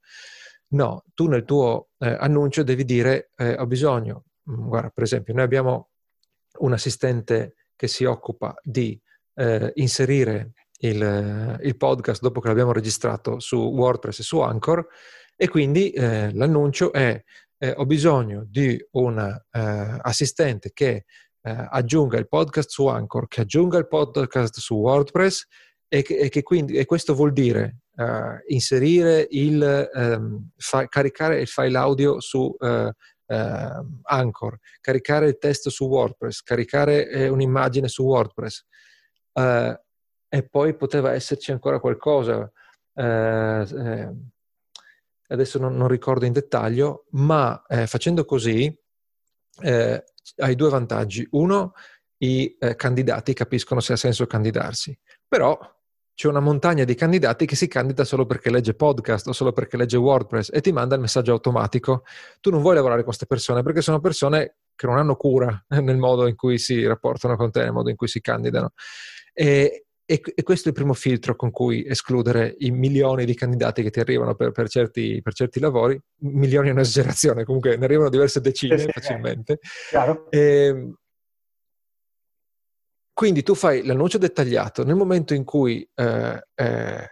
No, 0.70 1.04
tu 1.14 1.28
nel 1.28 1.46
tuo 1.46 1.90
eh, 2.00 2.16
annuncio 2.20 2.64
devi 2.64 2.84
dire 2.84 3.32
eh, 3.36 3.56
ho 3.58 3.68
bisogno, 3.68 4.26
mm, 4.50 4.68
guarda 4.68 4.90
per 4.90 5.04
esempio 5.04 5.34
noi 5.34 5.44
abbiamo 5.44 5.90
un 6.60 6.74
assistente 6.74 7.56
che 7.76 7.88
si 7.88 8.06
occupa 8.06 8.56
di 8.64 9.00
eh, 9.36 9.72
inserire 9.76 10.54
il, 10.80 11.60
il, 11.62 11.78
podcast 11.78 12.22
dopo 12.22 12.40
che 12.40 12.48
l'abbiamo 12.48 12.72
registrato 12.72 13.40
su 13.40 13.58
WordPress 13.58 14.20
e 14.20 14.24
su 14.24 14.40
Anchor 14.40 14.86
e 15.36 15.48
quindi 15.48 15.92
eh, 15.92 16.34
l'annuncio 16.34 16.92
è 16.92 17.24
eh, 17.64 17.74
ho 17.78 17.86
bisogno 17.86 18.46
di 18.46 18.78
un 18.92 19.18
eh, 19.20 19.98
assistente 20.02 20.72
che 20.74 21.06
eh, 21.46 21.68
aggiunga 21.72 22.18
il 22.18 22.28
podcast 22.28 22.70
su 22.70 22.88
Anchor, 22.88 23.28
che 23.28 23.42
aggiunga 23.42 23.78
il 23.78 23.88
podcast 23.88 24.60
su 24.60 24.76
WordPress 24.76 25.46
e 25.90 26.02
che, 26.02 26.18
e 26.18 26.30
che 26.30 26.42
quindi, 26.42 26.78
e 26.78 26.86
questo 26.86 27.14
vuol 27.14 27.34
dire 27.34 27.80
uh, 27.98 28.38
inserire 28.48 29.28
il, 29.30 29.90
um, 29.94 30.50
fa, 30.56 30.88
caricare 30.88 31.42
il 31.42 31.48
file 31.48 31.78
audio 31.78 32.22
su 32.22 32.56
uh, 32.58 32.66
uh, 32.66 32.92
Anchor, 34.04 34.58
caricare 34.80 35.28
il 35.28 35.38
testo 35.38 35.70
su 35.70 35.86
WordPress, 35.86 36.44
caricare 36.44 37.10
eh, 37.10 37.28
un'immagine 37.28 37.90
su 37.90 38.04
WordPress. 38.04 38.66
e 40.30 40.48
poi 40.50 40.76
poteva 40.76 41.14
esserci 41.14 41.52
ancora 41.52 41.80
qualcosa. 41.80 42.50
Eh, 42.96 44.10
adesso 45.28 45.60
non, 45.60 45.76
non, 45.76 45.88
ricordo 45.88 46.26
in 46.26 46.32
dettaglio, 46.32 47.06
ma 47.12 47.62
facendo 47.86 48.24
così 48.26 48.76
eh, 49.62 50.04
hai 50.38 50.56
due 50.56 50.70
vantaggi. 50.70 51.28
Uno, 51.32 51.74
i 52.18 52.56
eh, 52.60 52.76
candidati 52.76 53.34
capiscono 53.34 53.80
se 53.80 53.94
ha 53.94 53.98
senso 53.98 54.26
candidarsi, 54.26 54.98
però 55.28 55.58
c'è 56.16 56.28
una 56.28 56.40
montagna 56.40 56.84
di 56.84 56.94
candidati 56.94 57.46
che 57.46 57.56
si 57.56 57.68
candida 57.68 58.04
solo 58.04 58.26
perché 58.26 58.52
legge 58.52 58.76
podcast 58.76 59.28
o 59.28 59.34
solo 59.34 59.52
perché 59.52 59.78
legge 59.78 59.98
WordPress 59.98 60.52
e 60.54 60.62
ti 60.62 60.72
manda 60.72 60.96
il 60.96 61.02
messaggio 61.02 61.32
automatico. 61.32 62.04
Tu 62.40 62.52
non 62.52 62.62
vuoi 62.62 62.76
lavorare 62.76 63.00
con 63.00 63.08
queste 63.08 63.26
persone 63.26 63.64
perché 63.64 63.82
sono 63.82 64.00
persone 64.00 64.58
che 64.76 64.86
non 64.86 64.98
hanno 64.98 65.16
cura 65.16 65.66
nel 65.82 65.98
modo 65.98 66.28
in 66.28 66.36
cui 66.36 66.60
si 66.60 66.86
rapportano 66.86 67.36
con 67.36 67.52
te, 67.52 67.64
nel 67.64 67.74
modo 67.74 67.90
in 67.90 67.96
cui 67.96 68.08
si 68.08 68.22
candidano. 68.22 68.74
E, 69.34 69.86
e, 70.14 70.22
e, 70.36 70.44
questo 70.44 70.66
è 70.66 70.72
il 70.72 70.78
primo 70.78 70.94
filtro 70.94 71.36
con 71.36 71.50
cui 71.50 71.84
escludere 71.88 72.54
i 72.60 72.70
milioni 72.70 73.26
di 73.26 73.34
candidati 73.34 73.82
che 73.82 73.90
ti 73.90 74.00
arrivano 74.00 74.36
per, 74.36 74.52
per, 74.52 74.70
certi, 74.70 75.20
per 75.24 75.34
certi, 75.34 75.60
lavori. 75.60 76.00
Milioni 76.20 76.70
è 76.70 76.72
un'esagerazione, 76.72 77.44
comunque 77.44 77.78
ne 77.78 77.86
arrivano 77.86 78.10
diverse 78.10 78.40
decine 78.40 78.78
sì, 78.78 78.90
facilmente. 78.92 79.58
E, 80.30 80.40
ehm, 80.40 80.94
quindi 83.12 83.42
tu 83.42 83.56
fai 83.56 83.84
l'annuncio 83.84 84.20
dettagliato 84.20 84.84
nel 84.84 84.96
momento 84.96 85.34
in 85.34 85.44
cui 85.44 85.88
eh, 85.96 86.48
eh, 86.54 87.08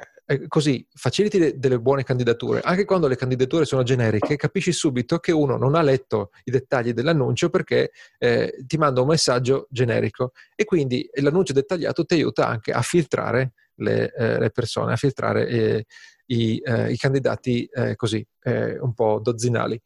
così 0.48 0.86
faciliti 0.94 1.38
de- 1.40 1.58
delle 1.58 1.80
buone 1.80 2.04
candidature, 2.04 2.62
anche 2.62 2.86
quando 2.86 3.08
le 3.08 3.16
candidature 3.16 3.66
sono 3.66 3.84
generiche, 3.84 4.36
capisci 4.36 4.72
subito 4.72 5.20
che 5.20 5.32
uno 5.32 5.58
non 5.58 5.76
ha 5.76 5.82
letto 5.82 6.32
i 6.44 6.52
dettagli 6.52 6.94
dell'annuncio 6.94 7.50
perché 7.50 7.92
eh, 8.18 8.64
ti 8.66 8.78
manda 8.78 9.02
un 9.02 9.08
messaggio 9.08 9.68
generico 9.70 10.32
e 10.56 10.66
quindi 10.66 11.10
l'annuncio 11.16 11.54
dettagliato 11.54 12.06
ti 12.06 12.16
aiuta 12.16 12.48
anche 12.48 12.72
a 12.72 12.82
filtrare 12.82 13.54
le, 13.76 14.14
eh, 14.14 14.40
le 14.40 14.50
persone, 14.52 14.94
a 14.94 14.98
filtrare 14.98 15.48
eh, 15.48 15.86
i, 16.28 16.62
eh, 16.64 16.92
i, 16.92 16.98
candidati 16.98 17.66
eh, 17.66 17.96
così, 17.96 18.26
un 18.44 18.94
po' 18.94 19.20
dozzinali. 19.22 19.80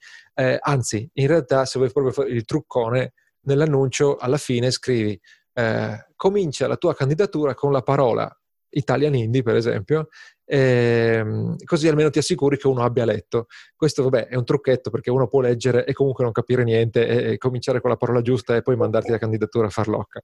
anzi, 0.60 1.10
in 1.14 1.28
realtà 1.28 1.66
se 1.66 1.80
vuoi 1.80 1.92
proprio 1.92 2.14
fare 2.14 2.30
il 2.30 2.46
truccone, 2.46 3.14
nell'annuncio 3.42 4.16
alla 4.16 4.38
fine 4.38 4.72
scrivi 4.72 5.20
eh, 5.58 6.08
comincia 6.16 6.68
la 6.68 6.76
tua 6.76 6.94
candidatura 6.94 7.54
con 7.54 7.72
la 7.72 7.82
parola 7.82 8.30
Italian 8.70 9.16
Indie, 9.16 9.44
per 9.44 9.56
esempio, 9.56 10.10
ehm, 10.46 11.56
così 11.64 11.88
almeno 11.88 12.10
ti 12.10 12.20
assicuri 12.20 12.58
che 12.58 12.68
uno 12.68 12.84
abbia 12.84 13.06
letto. 13.06 13.48
Questo, 13.76 14.04
vabbè, 14.04 14.28
è 14.28 14.36
un 14.36 14.46
trucchetto 14.46 14.90
perché 14.90 15.10
uno 15.10 15.28
può 15.28 15.42
leggere 15.42 15.86
e 15.86 15.94
comunque 15.94 16.24
non 16.24 16.34
capire 16.34 16.64
niente 16.64 17.08
e, 17.08 17.32
e 17.34 17.38
cominciare 17.38 17.82
con 17.82 17.90
la 17.90 17.98
parola 17.98 18.22
giusta 18.22 18.56
e 18.56 18.62
poi 18.62 18.76
mandarti 18.76 19.12
la 19.12 19.18
candidatura 19.18 19.68
a 19.68 19.72
farlocca. 19.72 20.22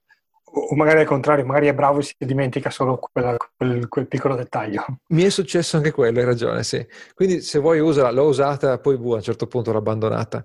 O 0.54 0.74
magari 0.74 1.00
al 1.00 1.06
contrario, 1.06 1.46
magari 1.46 1.68
è 1.68 1.74
bravo 1.74 2.00
e 2.00 2.02
si 2.02 2.14
dimentica 2.18 2.68
solo 2.68 2.98
quella, 2.98 3.36
quel, 3.56 3.88
quel, 3.88 4.06
piccolo 4.06 4.34
dettaglio. 4.34 4.84
Mi 5.08 5.22
è 5.22 5.30
successo 5.30 5.78
anche 5.78 5.92
quello, 5.92 6.18
hai 6.18 6.26
ragione, 6.26 6.62
sì. 6.62 6.86
Quindi 7.14 7.40
se 7.40 7.58
vuoi 7.58 7.80
usala, 7.80 8.10
l'ho 8.10 8.24
usata, 8.24 8.78
poi 8.78 8.98
boh, 8.98 9.14
a 9.14 9.16
un 9.16 9.22
certo 9.22 9.46
punto 9.46 9.72
l'ho 9.72 9.78
abbandonata. 9.78 10.44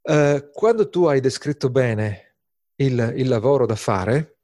Uh, 0.00 0.50
quando 0.50 0.88
tu 0.88 1.04
hai 1.04 1.20
descritto 1.20 1.68
bene 1.68 2.36
il, 2.76 3.12
il 3.16 3.28
lavoro 3.28 3.66
da 3.66 3.74
fare, 3.74 4.38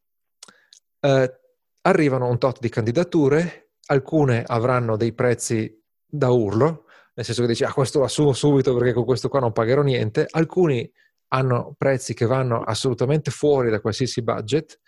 eh, 1.00 1.40
arrivano 1.82 2.28
un 2.28 2.38
tot 2.38 2.58
di 2.60 2.68
candidature, 2.68 3.70
alcune 3.86 4.42
avranno 4.46 4.96
dei 4.96 5.12
prezzi 5.12 5.80
da 6.04 6.30
urlo, 6.30 6.84
nel 7.14 7.24
senso 7.24 7.42
che 7.42 7.48
dici, 7.48 7.64
ah, 7.64 7.72
questo 7.72 7.98
lo 7.98 8.04
assumo 8.04 8.32
subito 8.32 8.74
perché 8.74 8.92
con 8.92 9.04
questo 9.04 9.28
qua 9.28 9.40
non 9.40 9.52
pagherò 9.52 9.82
niente, 9.82 10.26
alcuni 10.30 10.90
hanno 11.28 11.74
prezzi 11.76 12.14
che 12.14 12.26
vanno 12.26 12.62
assolutamente 12.62 13.30
fuori 13.30 13.70
da 13.70 13.80
qualsiasi 13.80 14.22
budget. 14.22 14.80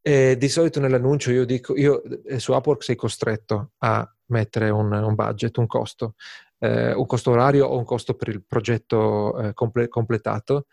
E 0.00 0.36
di 0.36 0.48
solito 0.48 0.80
nell'annuncio 0.80 1.30
io 1.30 1.44
dico, 1.44 1.74
io 1.76 2.02
eh, 2.24 2.38
su 2.38 2.52
Upwork 2.52 2.82
sei 2.82 2.94
costretto 2.94 3.72
a 3.78 4.06
mettere 4.26 4.70
un, 4.70 4.92
un 4.92 5.14
budget, 5.14 5.56
un 5.56 5.66
costo, 5.66 6.14
eh, 6.58 6.92
un 6.92 7.06
costo 7.06 7.30
orario 7.30 7.66
o 7.66 7.78
un 7.78 7.84
costo 7.84 8.14
per 8.14 8.28
il 8.28 8.44
progetto 8.44 9.38
eh, 9.38 9.54
comple- 9.54 9.88
completato. 9.88 10.66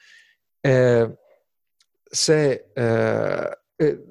Eh, 0.59 1.17
se, 2.03 2.71
eh, 2.73 3.57
eh, 3.75 4.05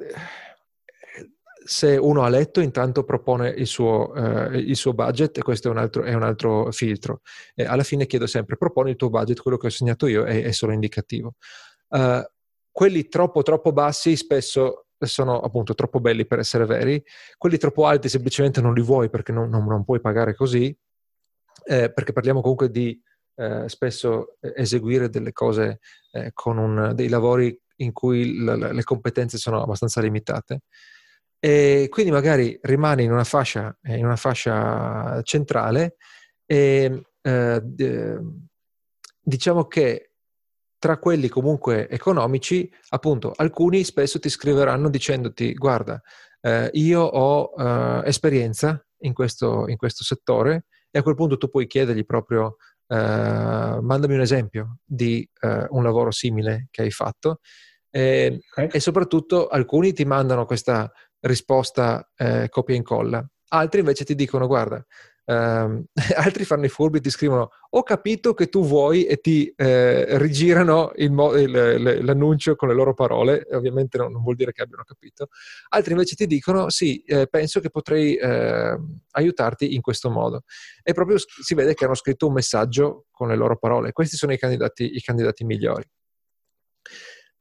se, 1.65 1.97
uno 1.97 2.23
ha 2.23 2.29
letto, 2.29 2.61
intanto 2.61 3.05
propone 3.05 3.51
il 3.51 3.67
suo, 3.67 4.15
eh, 4.15 4.59
il 4.59 4.77
suo 4.77 4.95
budget 4.95 5.39
e 5.39 5.43
questo 5.43 5.69
è 5.69 5.71
un 5.71 5.79
altro, 5.79 6.03
è 6.03 6.15
un 6.15 6.23
altro 6.23 6.71
filtro. 6.73 7.21
E 7.55 7.65
alla 7.65 7.83
fine 7.83 8.07
chiedo 8.07 8.27
sempre, 8.27 8.57
proponi 8.57 8.91
il 8.91 8.97
tuo 8.97 9.11
budget, 9.11 9.41
quello 9.41 9.57
che 9.57 9.67
ho 9.67 9.71
segnato 9.71 10.07
io 10.07 10.25
è, 10.25 10.43
è 10.43 10.53
solo 10.53 10.73
indicativo. 10.73 11.35
Uh, 11.89 12.23
quelli 12.71 13.09
troppo 13.09 13.43
troppo 13.43 13.73
bassi 13.73 14.17
spesso 14.17 14.87
sono 14.99 15.41
appunto 15.41 15.75
troppo 15.75 16.01
belli 16.01 16.27
per 16.27 16.39
essere 16.39 16.67
veri, 16.67 17.03
quelli 17.37 17.57
troppo 17.57 17.87
alti 17.87 18.09
semplicemente 18.09 18.61
non 18.61 18.75
li 18.75 18.83
vuoi 18.83 19.09
perché 19.09 19.33
non, 19.33 19.49
non, 19.49 19.65
non 19.65 19.85
puoi 19.85 20.01
pagare 20.01 20.35
così, 20.35 20.77
eh, 21.65 21.93
perché 21.93 22.13
parliamo 22.13 22.41
comunque 22.41 22.71
di 22.71 23.01
eh, 23.37 23.69
spesso 23.69 24.37
eseguire 24.41 25.09
delle 25.09 25.33
cose 25.33 25.81
eh, 26.13 26.31
con 26.35 26.59
un, 26.59 26.93
dei 26.95 27.09
lavori 27.09 27.59
in 27.77 27.93
cui 27.93 28.39
l- 28.39 28.71
le 28.73 28.83
competenze 28.83 29.39
sono 29.39 29.63
abbastanza 29.63 30.01
limitate. 30.01 30.63
E 31.43 31.87
quindi 31.89 32.13
magari 32.13 32.59
rimani 32.63 33.05
in 33.05 33.13
una 33.13 33.25
fascia, 33.25 33.77
eh, 33.83 33.97
in 33.97 34.05
una 34.05 34.17
fascia 34.17 35.21
centrale 35.23 35.97
e 36.45 37.03
eh, 37.23 37.63
diciamo 39.23 39.67
che 39.67 40.13
tra 40.79 40.99
quelli 40.99 41.29
comunque 41.29 41.89
economici, 41.89 42.71
appunto, 42.91 43.33
alcuni 43.37 43.85
spesso 43.85 44.19
ti 44.19 44.29
scriveranno 44.29 44.89
dicendoti 44.91 45.55
guarda, 45.55 46.01
eh, 46.41 46.71
io 46.73 47.03
ho 47.03 47.53
eh, 47.57 48.03
esperienza 48.07 48.83
in 49.01 49.13
questo, 49.13 49.69
in 49.69 49.77
questo 49.77 50.05
settore 50.05 50.67
e 50.91 50.99
a 50.99 51.03
quel 51.03 51.15
punto 51.15 51.37
tu 51.37 51.49
puoi 51.49 51.67
chiedergli 51.67 52.05
proprio 52.05 52.57
eh, 52.87 52.97
mandami 53.81 54.15
un 54.15 54.21
esempio 54.21 54.79
di 54.85 55.27
eh, 55.41 55.67
un 55.69 55.83
lavoro 55.83 56.11
simile 56.11 56.69
che 56.71 56.83
hai 56.83 56.91
fatto 56.91 57.41
eh, 57.91 58.41
okay. 58.51 58.69
e 58.73 58.81
soprattutto 58.81 59.49
alcuni 59.49 59.93
ti 59.93 60.05
mandano 60.05 60.47
questa 60.47 60.91
risposta 61.21 62.11
eh, 62.17 62.49
copia 62.49 62.75
e 62.75 62.79
incolla, 62.79 63.27
altri 63.49 63.81
invece 63.81 64.05
ti 64.05 64.15
dicono 64.15 64.47
guarda, 64.47 64.85
ehm, 65.25 65.85
altri 66.17 66.45
fanno 66.45 66.65
i 66.65 66.69
furbi 66.69 66.99
e 66.99 67.01
ti 67.01 67.11
scrivono 67.11 67.51
ho 67.73 67.83
capito 67.85 68.35
che 68.35 68.49
tu 68.49 68.65
vuoi 68.65 69.05
e 69.05 69.19
ti 69.19 69.53
eh, 69.57 70.19
rigirano 70.19 70.93
il 70.97 71.11
il, 71.11 72.05
l'annuncio 72.05 72.57
con 72.57 72.69
le 72.69 72.75
loro 72.75 72.95
parole, 72.95 73.47
ovviamente 73.53 73.97
non, 73.99 74.11
non, 74.11 74.23
vuol 74.23 74.35
dire 74.35 74.53
che 74.53 74.63
abbiano 74.63 74.83
capito, 74.85 75.29
altri 75.69 75.93
invece 75.93 76.17
ti 76.17 76.27
dicono 76.27 76.69
sì, 76.69 77.03
eh, 77.05 77.29
penso 77.29 77.61
che 77.61 77.71
potrei 77.71 78.17
ehm, 78.17 79.01
aiutarti 79.13 79.75
in 79.75 79.81
questo 79.81 80.11
modo 80.11 80.43
e 80.83 80.93
proprio 80.93 81.17
si 81.19 81.55
vede 81.55 81.75
che 81.75 81.85
hanno 81.85 81.95
scritto 81.95 82.27
un 82.27 82.33
messaggio 82.33 83.07
con 83.11 83.29
le 83.29 83.37
loro 83.37 83.57
parole, 83.57 83.93
questi 83.93 84.17
sono 84.17 84.33
i 84.33 84.39
candidati, 84.39 84.97
i 84.97 85.01
candidati 85.01 85.45
migliori. 85.45 85.85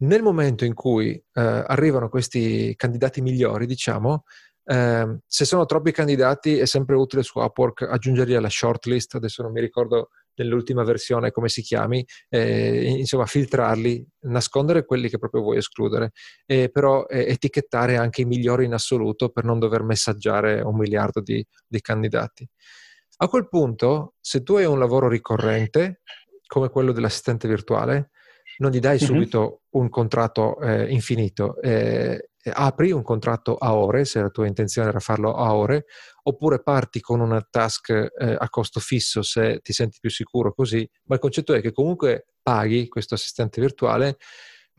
Nel 0.02 0.22
momento 0.22 0.64
in 0.64 0.74
cui 0.74 1.12
eh, 1.12 1.24
arrivano 1.34 2.08
questi 2.08 2.74
candidati 2.76 3.22
migliori, 3.22 3.66
diciamo, 3.66 4.24
eh, 4.64 5.20
se 5.26 5.46
sono 5.46 5.66
troppi 5.66 5.92
candidati 5.92 6.58
è 6.58 6.66
sempre 6.66 6.96
utile 6.96 7.24
su 7.24 7.40
Upwork 7.40 7.82
aggiungerli 7.82 8.36
alla 8.36 8.50
shortlist, 8.50 9.16
adesso 9.16 9.42
non 9.42 9.52
mi 9.52 9.60
ricordo 9.60 10.10
nell'ultima 10.36 10.84
versione 10.84 11.32
come 11.32 11.50
si 11.50 11.62
chiami, 11.62 12.06
eh, 12.30 12.86
insomma 12.98 13.26
filtrarli, 13.26 14.08
nascondere 14.22 14.86
quelli 14.86 15.10
che 15.10 15.18
proprio 15.18 15.42
vuoi 15.42 15.58
escludere, 15.58 16.12
e 16.46 16.70
però 16.70 17.06
eh, 17.08 17.26
etichettare 17.28 17.98
anche 17.98 18.22
i 18.22 18.26
migliori 18.26 18.66
in 18.66 18.74
assoluto 18.74 19.30
per 19.30 19.44
non 19.44 19.60
dover 19.60 19.84
messaggiare 19.84 20.62
un 20.62 20.78
miliardo 20.78 21.20
di, 21.20 21.46
di 21.68 21.82
candidati. 21.82 22.48
A 23.18 23.28
quel 23.28 23.50
punto, 23.50 24.14
se 24.22 24.44
tu 24.44 24.56
hai 24.56 24.66
un 24.66 24.80
lavoro 24.80 25.10
ricorrente, 25.10 26.02
come 26.48 26.70
quello 26.70 26.94
dell'assistente 26.94 27.50
virtuale, 27.50 28.12
non 28.60 28.72
gli 28.72 28.80
dai 28.80 29.00
subito 29.00 29.40
mm-hmm. 29.40 29.84
un 29.84 29.90
contratto 29.90 30.60
eh, 30.62 30.92
infinito, 30.92 31.62
eh, 31.62 32.30
apri 32.52 32.92
un 32.92 33.04
contratto 33.04 33.56
a 33.56 33.76
ore, 33.76 34.06
se 34.06 34.22
la 34.22 34.30
tua 34.30 34.48
intenzione 34.48 34.90
era 34.90 35.00
farlo 35.00 35.36
a 35.36 35.54
ore, 35.54 35.86
oppure 36.24 36.62
parti 36.62 37.00
con 37.00 37.20
una 37.20 37.46
task 37.48 37.90
eh, 37.90 38.36
a 38.38 38.50
costo 38.50 38.80
fisso 38.80 39.22
se 39.22 39.60
ti 39.62 39.74
senti 39.74 39.98
più 40.00 40.10
sicuro 40.10 40.54
così, 40.54 40.88
ma 41.06 41.16
il 41.16 41.22
concetto 41.22 41.54
è 41.54 41.62
che 41.62 41.72
comunque 41.72 42.28
paghi 42.42 42.88
questo 42.88 43.16
assistente 43.16 43.62
virtuale, 43.62 44.18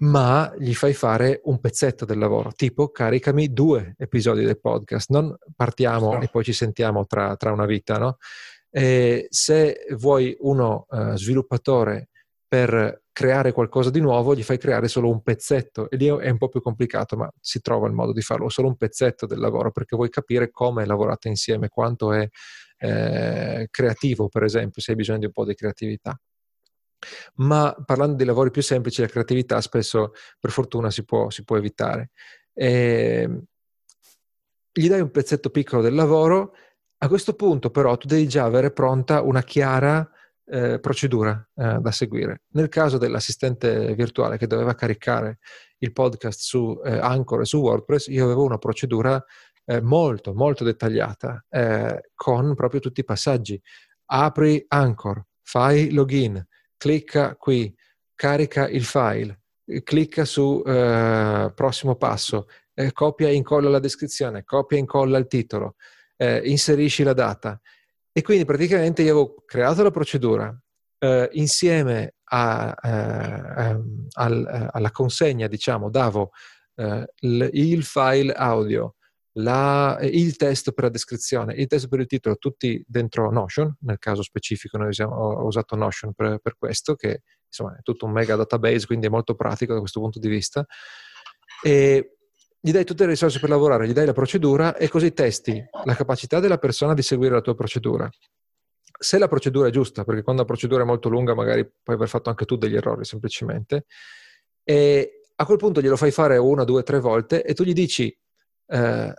ma 0.03 0.53
gli 0.59 0.75
fai 0.75 0.95
fare 0.95 1.41
un 1.45 1.61
pezzetto 1.61 2.05
del 2.05 2.19
lavoro, 2.19 2.53
tipo 2.53 2.91
caricami 2.91 3.53
due 3.53 3.95
episodi 3.99 4.45
del 4.45 4.59
podcast, 4.59 5.11
non 5.11 5.35
partiamo 5.55 6.15
no. 6.15 6.21
e 6.21 6.29
poi 6.29 6.45
ci 6.45 6.55
sentiamo 6.55 7.05
tra, 7.07 7.37
tra 7.37 7.53
una 7.53 7.67
vita, 7.67 7.99
no? 7.99 8.17
se 8.73 9.87
vuoi 9.97 10.37
uno 10.39 10.87
uh, 10.89 11.17
sviluppatore 11.17 12.11
per 12.47 13.00
creare 13.13 13.53
qualcosa 13.53 13.91
di 13.91 14.01
nuovo, 14.01 14.35
gli 14.35 14.43
fai 14.43 14.59
creare 14.59 14.89
solo 14.89 15.11
un 15.11 15.23
pezzetto 15.23 15.91
e 15.91 15.97
lì 15.97 16.07
è 16.07 16.31
un 16.31 16.39
po' 16.39 16.49
più 16.49 16.61
complicato, 16.61 17.17
ma 17.17 17.31
si 17.41 17.61
trova 17.61 17.87
il 17.87 17.93
modo 17.93 18.13
di 18.13 18.23
farlo, 18.23 18.49
solo 18.49 18.69
un 18.69 18.77
pezzetto 18.77 19.27
del 19.27 19.39
lavoro 19.39 19.71
perché 19.71 19.97
vuoi 19.97 20.11
capire 20.11 20.51
come 20.51 20.87
lavorate 20.87 21.29
insieme, 21.29 21.69
quanto 21.69 22.13
è 22.13 22.29
eh, 22.79 23.69
creativo, 23.71 24.29
per 24.29 24.45
esempio, 24.45 24.81
se 24.81 24.93
hai 24.93 24.97
bisogno 24.97 25.19
di 25.19 25.27
un 25.27 25.33
po' 25.33 25.45
di 25.45 25.55
creatività. 25.55 26.19
Ma 27.37 27.75
parlando 27.85 28.17
di 28.17 28.25
lavori 28.25 28.51
più 28.51 28.63
semplici, 28.63 29.01
la 29.01 29.07
creatività 29.09 29.61
spesso, 29.61 30.13
per 30.39 30.51
fortuna, 30.51 30.91
si 30.91 31.05
può, 31.05 31.31
si 31.31 31.45
può 31.45 31.57
evitare. 31.57 32.11
E 32.53 33.23
ehm, 33.23 33.43
gli 34.73 34.89
dai 34.89 35.01
un 35.01 35.11
pezzetto 35.11 35.51
piccolo 35.51 35.83
del 35.83 35.95
lavoro, 35.95 36.55
a 36.99 37.09
questo 37.09 37.35
punto 37.35 37.71
però 37.71 37.97
tu 37.97 38.07
devi 38.07 38.29
già 38.29 38.45
avere 38.45 38.71
pronta 38.71 39.23
una 39.23 39.43
chiara 39.43 40.09
eh, 40.51 40.81
procedura 40.81 41.49
eh, 41.55 41.79
da 41.81 41.91
seguire. 41.93 42.43
Nel 42.55 42.69
caso 42.69 42.99
dell'assistente 42.99 43.95
virtuale 43.95 44.37
che 44.37 44.47
doveva 44.47 44.75
caricare 44.75 45.39
il 45.79 45.93
podcast 45.93 46.41
su 46.41 46.81
eh, 46.85 46.99
Anchor 46.99 47.43
e 47.43 47.45
su 47.45 47.59
WordPress, 47.59 48.09
io 48.09 48.25
avevo 48.25 48.45
una 48.45 48.59
procedura 48.59 49.23
eh, 49.65 49.81
molto, 49.81 50.35
molto 50.35 50.65
dettagliata, 50.65 51.45
eh, 51.49 52.11
con 52.15 52.55
proprio 52.55 52.81
tutti 52.81 53.01
i 53.01 53.05
passaggi. 53.05 53.61
Apri 54.07 54.65
Anchor, 54.69 55.25
fai 55.43 55.93
login, 55.93 56.45
clicca 56.77 57.37
qui, 57.37 57.73
carica 58.15 58.69
il 58.69 58.85
file, 58.85 59.43
clicca 59.85 60.25
su 60.25 60.63
eh, 60.67 61.53
prossimo 61.55 61.95
passo, 61.95 62.49
copia 62.93 63.29
e 63.29 63.35
incolla 63.35 63.69
la 63.69 63.79
descrizione, 63.79 64.43
copia 64.43 64.79
e 64.79 64.81
incolla 64.81 65.19
il 65.19 65.27
titolo, 65.27 65.75
inserisci 66.17 67.03
la 67.03 67.13
data. 67.13 67.61
E 68.21 68.23
quindi 68.23 68.45
praticamente 68.45 69.01
io 69.01 69.13
avevo 69.13 69.43
creato 69.47 69.83
la 69.83 69.91
procedura 69.91 70.55
eh, 70.99 71.31
insieme 71.33 72.17
a, 72.25 72.77
eh, 72.83 73.63
ehm, 73.63 74.09
al, 74.13 74.69
alla 74.73 74.91
consegna, 74.91 75.47
diciamo, 75.47 75.89
davo 75.89 76.33
il, 76.75 77.49
il 77.53 77.83
file 77.83 78.33
audio, 78.33 78.97
la, 79.39 79.99
il 80.03 80.37
testo 80.37 80.73
per 80.73 80.85
la 80.85 80.91
descrizione, 80.91 81.55
il 81.55 81.67
testo 81.67 81.89
per 81.89 82.01
il 82.01 82.07
titolo, 82.07 82.37
tutti 82.37 82.85
dentro 82.87 83.31
Notion, 83.31 83.75
nel 83.81 83.99
caso 83.99 84.23
specifico 84.23 84.77
noi 84.77 84.89
usiamo, 84.89 85.15
ho 85.15 85.47
usato 85.47 85.77
Notion 85.77 86.13
per, 86.13 86.41
per, 86.43 86.57
questo, 86.59 86.97
che 86.97 87.23
insomma 87.47 87.75
è 87.75 87.83
tutto 87.83 88.05
un 88.05 88.13
mega 88.13 88.37
database, 88.37 88.85
quindi 88.85 89.07
è 89.07 89.11
molto 89.11 89.35
pratico 89.35 89.73
da 89.73 89.79
questo 89.79 90.01
punto 90.01 90.19
di 90.19 90.29
vista. 90.29 90.67
E 91.63 92.19
gli 92.61 92.73
dai 92.73 92.85
tutte 92.85 93.05
le 93.05 93.11
risorse 93.11 93.41
per 93.41 93.49
lavorare, 93.49 93.89
gli 93.89 93.93
dai 93.93 94.07
la 94.07 94.13
procedura 94.13 94.77
e 94.77 94.89
così 94.89 95.13
testi 95.13 95.63
la 95.85 95.95
capacità 95.95 96.41
della 96.41 96.59
persona 96.59 96.93
di 96.93 97.03
seguire 97.03 97.35
la 97.35 97.41
tua 97.41 97.55
procedura. 97.55 98.09
Se 99.03 99.19
la 99.19 99.29
procedura 99.29 99.69
è 99.69 99.71
giusta, 99.71 100.05
perché 100.05 100.23
quando 100.23 100.43
la 100.43 100.49
procedura 100.49 100.83
è 100.83 100.87
molto 100.87 101.09
lunga 101.09 101.35
magari 101.35 101.65
puoi 101.83 101.97
aver 101.97 102.09
fatto 102.09 102.29
anche 102.29 102.45
tu 102.45 102.57
degli 102.57 102.77
errori 102.77 103.05
semplicemente, 103.05 103.87
e 104.63 105.23
a 105.35 105.47
quel 105.47 105.57
punto 105.57 105.81
glielo 105.81 105.97
fai 105.97 106.11
fare 106.11 106.37
una, 106.37 106.65
due, 106.65 106.83
tre 106.83 107.01
volte 107.01 107.43
e 107.43 107.55
tu 107.55 107.65
gli 107.65 107.73
dici 107.73 108.15
eh, 108.67 109.15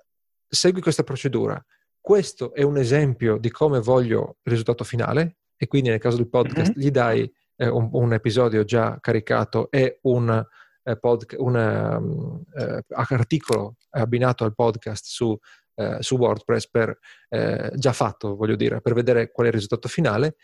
segui 0.48 0.82
questa 0.82 1.04
procedura. 1.04 1.64
Questo 2.00 2.54
è 2.54 2.62
un 2.62 2.78
esempio 2.78 3.38
di 3.38 3.50
come 3.50 3.80
voglio 3.80 4.38
il 4.44 4.52
risultato 4.52 4.84
finale 4.84 5.38
e 5.56 5.68
quindi 5.68 5.90
nel 5.90 6.00
caso 6.00 6.18
del 6.18 6.30
podcast 6.30 6.72
mm-hmm. 6.72 6.88
gli 6.88 6.92
dai 6.92 7.34
eh, 7.56 7.68
un, 7.68 7.90
un, 7.92 8.14
episodio 8.14 8.64
già 8.64 9.00
caricato 9.00 9.70
e 9.72 10.00
un, 10.04 10.44
eh, 10.84 10.98
pod, 10.98 11.26
un 11.38 11.56
um, 11.56 12.44
eh, 12.56 12.84
articolo 12.94 13.76
abbinato 13.92 14.44
al 14.44 14.56
podcast 14.56 15.06
su, 15.06 15.38
eh, 15.76 15.98
su 16.00 16.16
WordPress 16.18 16.68
per, 16.70 16.98
eh, 17.30 17.72
già 17.76 17.94
fatto, 17.94 18.36
voglio 18.36 18.56
dire, 18.56 18.82
per 18.82 18.94
vedere 18.94 19.32
qual 19.32 19.46
è 19.46 19.50
il 19.50 19.56
risultato 19.56 19.88
finale 19.88 20.36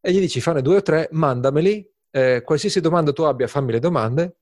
e 0.00 0.12
gli 0.12 0.20
dici 0.20 0.40
fanne 0.40 0.62
due 0.62 0.76
o 0.76 0.82
tre, 0.82 1.08
mandameli, 1.12 1.88
qualsiasi 2.42 2.80
domanda 2.80 3.12
tu 3.12 3.22
abbia 3.22 3.46
fammi 3.46 3.70
le 3.70 3.78
domande 3.78 4.38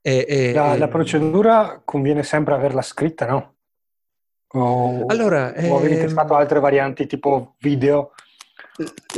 e, 0.00 0.24
e, 0.26 0.52
la, 0.54 0.76
la, 0.78 0.88
procedura 0.88 1.82
conviene 1.84 2.22
sempre 2.22 2.54
averla 2.54 2.80
scritta, 2.80 3.26
no? 3.26 3.56
O, 4.48 5.04
allora, 5.06 5.52
o 5.54 5.76
avevi 5.76 5.96
ehm, 5.96 6.00
testato 6.00 6.34
altre 6.34 6.60
varianti 6.60 7.06
tipo 7.06 7.56
video? 7.58 8.12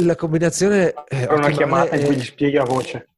La 0.03 0.17
combinazione... 0.17 0.93
È 0.93 1.27
una 1.31 1.51
chiamata 1.51 1.91
è, 1.91 2.01
in 2.01 2.07
cui 2.07 2.17
gli 2.17 2.25
spieghi 2.25 2.57
a 2.57 2.65
voce. 2.65 3.09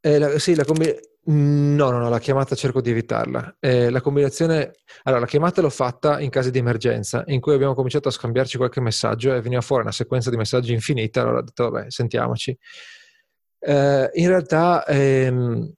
La, 0.00 0.38
sì, 0.38 0.54
la 0.54 0.64
combinazione... 0.64 1.06
No, 1.30 1.90
no, 1.90 1.98
no, 1.98 2.08
la 2.08 2.20
chiamata 2.20 2.54
cerco 2.54 2.80
di 2.80 2.90
evitarla. 2.90 3.56
Eh, 3.60 3.90
la 3.90 4.00
combinazione... 4.00 4.72
Allora, 5.02 5.20
la 5.20 5.26
chiamata 5.26 5.60
l'ho 5.60 5.68
fatta 5.68 6.20
in 6.20 6.30
casi 6.30 6.50
di 6.50 6.58
emergenza, 6.58 7.22
in 7.26 7.40
cui 7.40 7.52
abbiamo 7.52 7.74
cominciato 7.74 8.08
a 8.08 8.10
scambiarci 8.10 8.56
qualche 8.56 8.80
messaggio 8.80 9.34
e 9.34 9.42
veniva 9.42 9.60
fuori 9.60 9.82
una 9.82 9.92
sequenza 9.92 10.30
di 10.30 10.36
messaggi 10.36 10.72
infinita, 10.72 11.20
allora 11.20 11.38
ho 11.40 11.42
detto, 11.42 11.68
vabbè, 11.70 11.90
sentiamoci. 11.90 12.56
Eh, 13.58 14.10
in 14.14 14.28
realtà... 14.28 14.86
Ehm, 14.86 15.72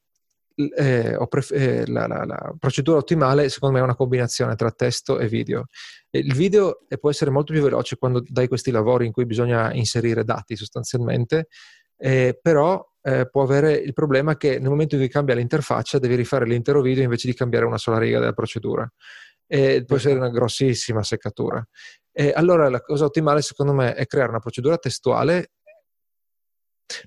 eh, 0.76 1.16
pref- 1.26 1.52
eh, 1.52 1.86
la, 1.86 2.06
la, 2.06 2.24
la, 2.26 2.54
procedura 2.58 2.98
ottimale 2.98 3.48
secondo 3.48 3.76
me 3.76 3.80
è 3.80 3.84
una 3.84 3.96
combinazione 3.96 4.54
tra 4.56 4.70
testo 4.70 5.18
e 5.18 5.26
video. 5.26 5.68
Il 6.10 6.34
video 6.34 6.80
può 7.00 7.08
essere 7.08 7.30
molto 7.30 7.54
più 7.54 7.62
veloce 7.62 7.96
quando 7.96 8.22
dai 8.26 8.46
questi 8.46 8.70
lavori 8.70 9.06
in 9.06 9.12
cui 9.12 9.24
bisogna 9.24 9.72
inserire 9.72 10.22
dati 10.22 10.56
sostanzialmente, 10.56 11.48
eh, 11.96 12.38
però 12.40 12.86
eh, 13.02 13.28
può 13.30 13.42
avere 13.42 13.72
il 13.72 13.92
problema 13.92 14.36
che 14.36 14.58
nel 14.58 14.68
momento 14.68 14.94
in 14.94 15.00
cui 15.00 15.10
cambia 15.10 15.34
l'interfaccia 15.34 15.98
devi 15.98 16.14
rifare 16.14 16.46
l'intero 16.46 16.80
video 16.82 17.02
invece 17.02 17.28
di 17.28 17.34
cambiare 17.34 17.66
una 17.66 17.78
sola 17.78 17.98
riga 17.98 18.18
della 18.18 18.32
procedura. 18.32 18.90
E 19.46 19.84
può 19.84 19.96
essere 19.96 20.14
una 20.14 20.30
grossissima 20.30 21.02
seccatura. 21.02 21.64
E 22.12 22.32
allora 22.34 22.68
la 22.68 22.80
cosa 22.80 23.04
ottimale 23.04 23.42
secondo 23.42 23.72
me 23.72 23.94
è 23.94 24.06
creare 24.06 24.30
una 24.30 24.38
procedura 24.38 24.76
testuale 24.76 25.50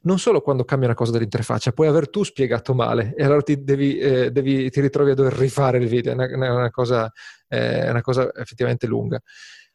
non 0.04 0.20
solo 0.20 0.42
quando 0.42 0.64
cambia 0.64 0.88
una 0.88 0.96
cosa 0.96 1.12
dell'interfaccia, 1.12 1.72
puoi 1.72 1.88
aver 1.88 2.10
tu 2.10 2.24
spiegato 2.24 2.74
male 2.74 3.14
e 3.16 3.24
allora 3.24 3.42
ti, 3.42 3.64
devi, 3.64 3.98
eh, 3.98 4.32
devi, 4.32 4.70
ti 4.70 4.82
ritrovi 4.82 5.12
a 5.12 5.14
dover 5.14 5.34
rifare 5.34 5.78
il 5.78 5.88
video, 5.88 6.12
è 6.12 6.16
una, 6.16 6.54
una, 6.54 6.70
cosa, 6.70 7.12
eh, 7.48 7.90
una 7.90 8.02
cosa, 8.02 8.34
effettivamente 8.34 8.88
lunga. 8.88 9.20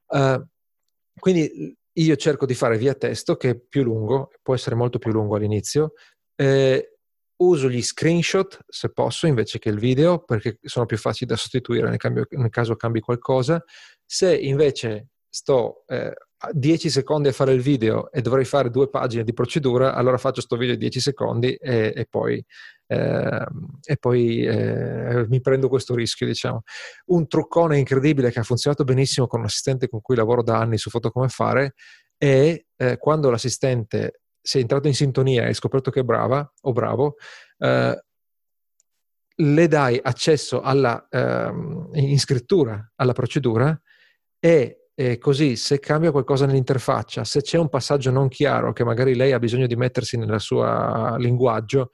Uh, 0.07 0.43
quindi 1.19 1.77
io 2.03 2.17
cerco 2.17 2.47
di 2.47 2.55
fare 2.55 2.79
via 2.79 2.95
testo 2.95 3.37
che 3.37 3.51
è 3.51 3.57
più 3.57 3.83
lungo, 3.83 4.31
può 4.43 4.55
essere 4.55 4.75
molto 4.75 4.99
più 4.99 5.11
lungo 5.11 5.37
all'inizio. 5.37 5.93
Eh, 6.35 6.99
uso 7.41 7.69
gli 7.69 7.83
screenshot 7.83 8.65
se 8.67 8.91
posso 8.91 9.27
invece 9.27 9.59
che 9.59 9.69
il 9.69 9.79
video 9.79 10.19
perché 10.25 10.59
sono 10.63 10.87
più 10.87 10.97
facili 10.97 11.31
da 11.31 11.37
sostituire 11.37 11.89
nel, 11.89 11.99
cambio, 11.99 12.27
nel 12.31 12.51
caso 12.51 12.77
cambi 12.77 13.01
qualcosa. 13.01 13.63
Se 14.05 14.35
invece 14.37 15.09
sto 15.29 15.85
eh, 15.87 16.15
10 16.53 16.91
secondi 16.91 17.29
a 17.29 17.33
fare 17.33 17.53
il 17.53 17.61
video 17.61 18.11
e 18.13 18.23
dovrei 18.23 18.45
fare 18.45 18.71
due 18.71 18.89
pagine 18.89 19.25
di 19.25 19.33
procedura, 19.33 19.95
allora 19.95 20.19
faccio 20.19 20.41
sto 20.41 20.57
video 20.57 20.75
di 20.75 20.81
10 20.81 21.01
secondi 21.01 21.55
e, 21.55 21.93
e 21.95 22.07
poi, 22.09 22.45
eh, 22.88 23.46
e 23.85 23.96
poi 23.98 24.42
eh, 24.44 25.27
mi 25.29 25.40
prendo 25.40 25.68
questo 25.68 25.94
rischio, 25.94 26.27
diciamo. 26.27 26.62
Un 27.07 27.29
truccone 27.29 27.79
incredibile 27.79 28.31
che 28.31 28.40
ha 28.40 28.44
funzionato 28.44 28.85
benissimo 28.85 29.27
con 29.27 29.40
un 29.40 29.46
assistente 29.46 29.88
con 29.88 30.01
cui 30.01 30.16
lavoro 30.16 30.42
da 30.42 30.59
anni 30.59 30.79
su 30.79 30.90
Foto 30.90 31.11
Come 31.11 31.29
Fare 31.29 31.74
è 32.16 32.61
eh, 32.77 32.96
quando 32.96 33.31
l'assistente 33.31 34.22
si 34.40 34.59
è 34.59 34.61
entrato 34.61 34.88
in 34.88 34.94
sintonia 34.94 35.42
e 35.42 35.46
hai 35.46 35.55
scoperto 35.55 35.90
che 35.90 36.01
è 36.01 36.05
brava 36.05 36.51
o 36.62 36.72
bravo, 36.72 37.16
eh, 37.59 38.03
le 39.40 39.68
dai 39.68 40.01
accesso 40.03 40.62
alla 40.62 41.07
ehm, 41.09 41.90
in 41.92 42.18
scrittura 42.18 42.92
alla 42.96 43.12
procedura 43.12 43.81
e 44.40 44.88
e 45.01 45.16
così 45.18 45.55
se 45.55 45.79
cambia 45.79 46.11
qualcosa 46.11 46.44
nell'interfaccia, 46.44 47.22
se 47.22 47.40
c'è 47.40 47.57
un 47.57 47.68
passaggio 47.68 48.11
non 48.11 48.27
chiaro 48.27 48.72
che 48.72 48.83
magari 48.83 49.14
lei 49.14 49.31
ha 49.31 49.38
bisogno 49.38 49.68
di 49.68 49.77
mettersi 49.77 50.16
nel 50.16 50.40
suo 50.40 51.14
linguaggio, 51.18 51.90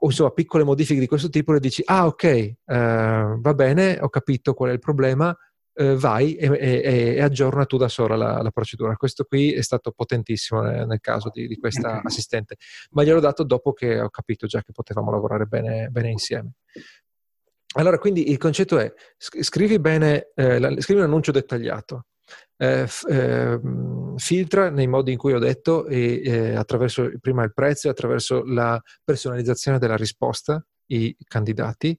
insomma 0.00 0.30
piccole 0.30 0.64
modifiche 0.64 1.00
di 1.00 1.06
questo 1.06 1.28
tipo, 1.28 1.52
le 1.52 1.60
dici, 1.60 1.82
ah 1.84 2.06
ok, 2.06 2.24
eh, 2.24 2.56
va 2.66 3.54
bene, 3.54 3.98
ho 4.00 4.08
capito 4.08 4.54
qual 4.54 4.70
è 4.70 4.72
il 4.72 4.78
problema, 4.78 5.36
eh, 5.74 5.96
vai 5.96 6.34
e, 6.34 6.50
e, 6.52 7.14
e, 7.16 7.22
aggiorna 7.22 7.64
tu 7.64 7.76
da 7.76 7.88
sola 7.88 8.16
la, 8.16 8.42
la, 8.42 8.50
procedura. 8.50 8.96
Questo 8.96 9.24
qui 9.24 9.52
è 9.52 9.62
stato 9.62 9.92
potentissimo 9.92 10.60
nel, 10.60 10.86
nel 10.86 11.00
caso 11.00 11.30
di, 11.32 11.46
di, 11.46 11.56
questa 11.56 12.00
assistente, 12.04 12.56
ma 12.90 13.04
gliel'ho 13.04 13.20
dato 13.20 13.42
dopo 13.42 13.72
che 13.72 14.00
ho 14.00 14.10
capito 14.10 14.46
già 14.46 14.62
che 14.62 14.72
potevamo 14.72 15.10
lavorare 15.10 15.46
bene, 15.46 15.88
bene 15.88 16.10
insieme. 16.10 16.52
Allora, 17.74 17.98
quindi 17.98 18.30
il 18.30 18.36
concetto 18.36 18.78
è, 18.78 18.92
scrivi 19.16 19.78
bene, 19.78 20.32
eh, 20.34 20.58
la, 20.58 20.78
scrivi 20.80 21.00
un 21.00 21.06
annuncio 21.06 21.32
dettagliato, 21.32 22.06
eh, 22.56 22.86
f- 22.86 23.06
eh, 23.08 23.60
filtra 24.16 24.70
nei 24.70 24.86
modi 24.86 25.12
in 25.12 25.18
cui 25.18 25.32
ho 25.32 25.38
detto, 25.38 25.86
e, 25.86 26.22
eh, 26.24 26.54
attraverso 26.54 27.10
prima 27.20 27.42
il 27.42 27.52
prezzo 27.52 27.88
e 27.88 27.90
attraverso 27.90 28.44
la 28.44 28.80
personalizzazione 29.04 29.78
della 29.78 29.96
risposta, 29.96 30.64
i 30.86 31.16
candidati, 31.26 31.98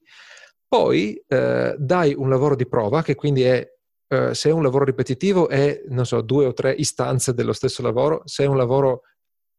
poi 0.67 1.21
eh, 1.27 1.75
dai 1.77 2.13
un 2.15 2.29
lavoro 2.29 2.55
di 2.55 2.67
prova, 2.67 3.01
che 3.01 3.15
quindi 3.15 3.43
è, 3.43 3.67
eh, 4.07 4.33
se 4.33 4.49
è 4.49 4.51
un 4.51 4.63
lavoro 4.63 4.85
ripetitivo, 4.85 5.47
è, 5.47 5.83
non 5.89 6.05
so, 6.05 6.21
due 6.21 6.45
o 6.45 6.53
tre 6.53 6.71
istanze 6.71 7.33
dello 7.33 7.53
stesso 7.53 7.81
lavoro, 7.81 8.21
se 8.25 8.43
è 8.43 8.47
un 8.47 8.57
lavoro 8.57 9.01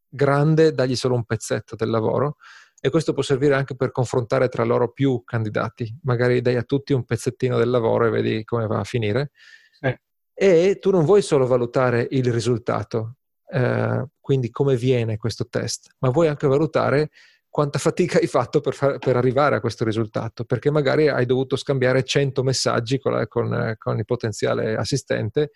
grande, 0.09 0.73
dagli 0.73 0.97
solo 0.97 1.15
un 1.15 1.25
pezzetto 1.25 1.77
del 1.77 1.91
lavoro, 1.91 2.37
e 2.81 2.91
questo 2.91 3.13
può 3.13 3.23
servire 3.23 3.55
anche 3.55 3.77
per 3.77 3.91
confrontare 3.91 4.49
tra 4.49 4.63
loro 4.63 4.93
più 4.93 5.23
candidati. 5.25 5.99
Magari 6.03 6.41
dai 6.43 6.57
a 6.57 6.63
tutti 6.65 6.93
un 6.93 7.05
pezzettino 7.05 7.57
del 7.57 7.71
lavoro 7.71 8.07
e 8.07 8.11
vedi 8.11 8.45
come 8.45 8.67
va 8.67 8.81
a 8.81 8.85
finire. 8.85 9.31
Eh. 9.81 10.01
E 10.35 10.79
tu 10.81 10.91
non 10.91 11.05
vuoi 11.05 11.23
solo 11.23 11.47
valutare 11.47 12.07
il 12.11 12.33
risultato, 12.33 13.19
eh, 13.49 14.05
quindi 14.21 14.51
come 14.51 14.77
viene 14.77 15.17
questo 15.17 15.47
test, 15.49 15.95
ma 15.99 16.11
vuoi 16.11 16.27
anche 16.27 16.49
valutare 16.49 17.11
quanta 17.49 17.79
fatica 17.79 18.19
hai 18.19 18.27
fatto 18.27 18.61
per, 18.61 18.75
far, 18.75 18.99
per, 18.99 19.17
arrivare 19.17 19.55
a 19.55 19.61
questo 19.61 19.85
risultato, 19.85 20.45
perché 20.45 20.73
magari 20.73 21.09
hai 21.09 21.25
dovuto 21.25 21.55
scambiare 21.55 22.03
100 22.03 22.43
messaggi 22.43 22.99
con, 22.99 23.13
la, 23.13 23.29
con, 23.29 23.77
con 23.79 23.97
il 23.97 24.05
potenziale 24.05 24.75
assistente 24.75 25.53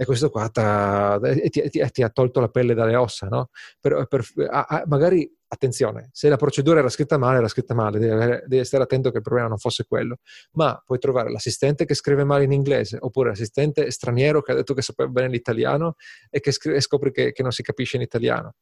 e 0.00 0.04
questo 0.06 0.30
qua 0.30 0.48
ti, 0.48 1.50
ti, 1.50 1.90
ti, 1.90 2.02
ha 2.02 2.08
tolto 2.08 2.40
la 2.40 2.48
pelle 2.48 2.72
dalle 2.72 2.96
ossa, 2.96 3.26
no? 3.28 3.50
Per, 3.78 4.06
per, 4.06 4.24
a, 4.48 4.64
a, 4.64 4.82
magari, 4.86 5.30
attenzione, 5.52 6.10
se 6.12 6.28
la 6.28 6.36
procedura 6.36 6.78
era 6.78 6.88
scritta 6.88 7.18
male, 7.18 7.38
era 7.38 7.48
scritta 7.48 7.74
male, 7.74 7.98
devi, 8.46 8.64
stare 8.64 8.84
attento 8.84 9.10
che 9.10 9.16
il 9.16 9.22
problema 9.22 9.48
non 9.48 9.58
fosse 9.58 9.84
quello, 9.84 10.18
ma 10.52 10.80
puoi 10.84 10.98
trovare 10.98 11.30
l'assistente 11.30 11.84
che 11.84 11.94
scrive 11.94 12.22
male 12.22 12.44
in 12.44 12.52
inglese, 12.52 12.98
oppure 13.00 13.30
l'assistente 13.30 13.90
straniero 13.90 14.42
che 14.42 14.52
ha 14.52 14.54
detto 14.54 14.74
che 14.74 14.82
sapeva 14.82 15.10
bene 15.10 15.28
l'italiano 15.28 15.96
e 16.30 16.38
che 16.38 16.52
scrive, 16.52 16.76
e 16.76 16.80
scopri 16.80 17.10
che, 17.10 17.32
che 17.32 17.42
non 17.42 17.50
si 17.50 17.62
capisce 17.62 17.96
in 17.96 18.02
italiano. 18.02 18.54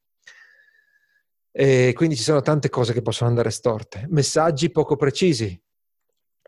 E 1.52 1.92
quindi 1.94 2.16
ci 2.16 2.22
sono 2.22 2.40
tante 2.40 2.70
cose 2.70 2.92
che 2.92 3.02
possono 3.02 3.28
andare 3.28 3.50
storte. 3.50 4.06
Messaggi 4.08 4.70
poco 4.70 4.96
precisi. 4.96 5.60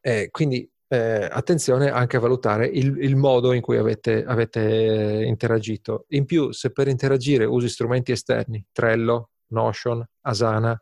Eh, 0.03 0.29
quindi 0.31 0.71
eh, 0.89 1.29
attenzione 1.31 1.91
anche 1.91 2.17
a 2.17 2.21
valutare 2.21 2.67
il, 2.67 2.97
il 3.03 3.17
modo 3.17 3.53
in 3.53 3.61
cui 3.61 3.77
avete, 3.77 4.25
avete, 4.25 5.23
interagito. 5.27 6.07
In 6.11 6.25
più, 6.25 6.51
se 6.53 6.73
per 6.73 6.89
interagire 6.89 7.45
usi 7.45 7.69
strumenti 7.69 8.13
esterni, 8.13 8.65
Trello, 8.73 9.31
Notion, 9.51 10.05
Asana, 10.23 10.81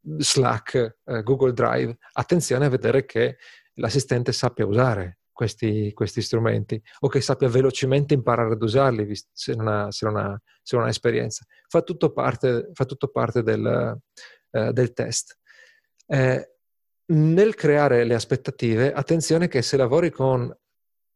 Slack, 0.00 0.98
eh, 1.04 1.22
Google 1.22 1.52
Drive, 1.52 1.96
attenzione 2.12 2.66
a 2.66 2.68
vedere 2.70 3.04
che 3.04 3.36
l'assistente 3.74 4.32
sappia 4.32 4.66
usare 4.66 5.18
questi, 5.32 5.92
questi, 5.94 6.20
strumenti 6.20 6.80
o 7.00 7.08
che 7.08 7.20
sappia 7.20 7.48
velocemente 7.48 8.12
imparare 8.14 8.52
ad 8.52 8.62
usarli 8.62 9.10
se 9.32 9.54
non 9.54 9.68
ha, 9.68 9.90
se 9.90 10.06
non 10.06 10.16
ha, 10.16 10.40
se 10.62 10.76
non 10.76 10.84
ha 10.84 10.88
esperienza. 10.88 11.44
Fa 11.66 11.82
tutto 11.82 12.12
parte, 12.12 12.70
fa 12.74 12.84
tutto 12.84 13.08
parte 13.08 13.42
del, 13.42 13.98
eh, 14.50 14.72
del 14.72 14.92
test. 14.92 15.38
Eh, 16.06 16.54
nel 17.06 17.54
creare 17.54 18.04
le 18.04 18.14
aspettative, 18.14 18.92
attenzione 18.92 19.48
che 19.48 19.62
se 19.62 19.76
lavori 19.76 20.10
con 20.10 20.54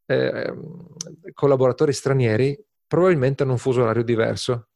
eh, 0.07 0.55
collaboratori 1.33 1.93
stranieri, 1.93 2.59
probabilmente 2.87 3.43
hanno 3.43 3.53
un 3.53 3.59
fuso 3.59 3.83
orario 3.83 4.05
diverso. 4.05 4.69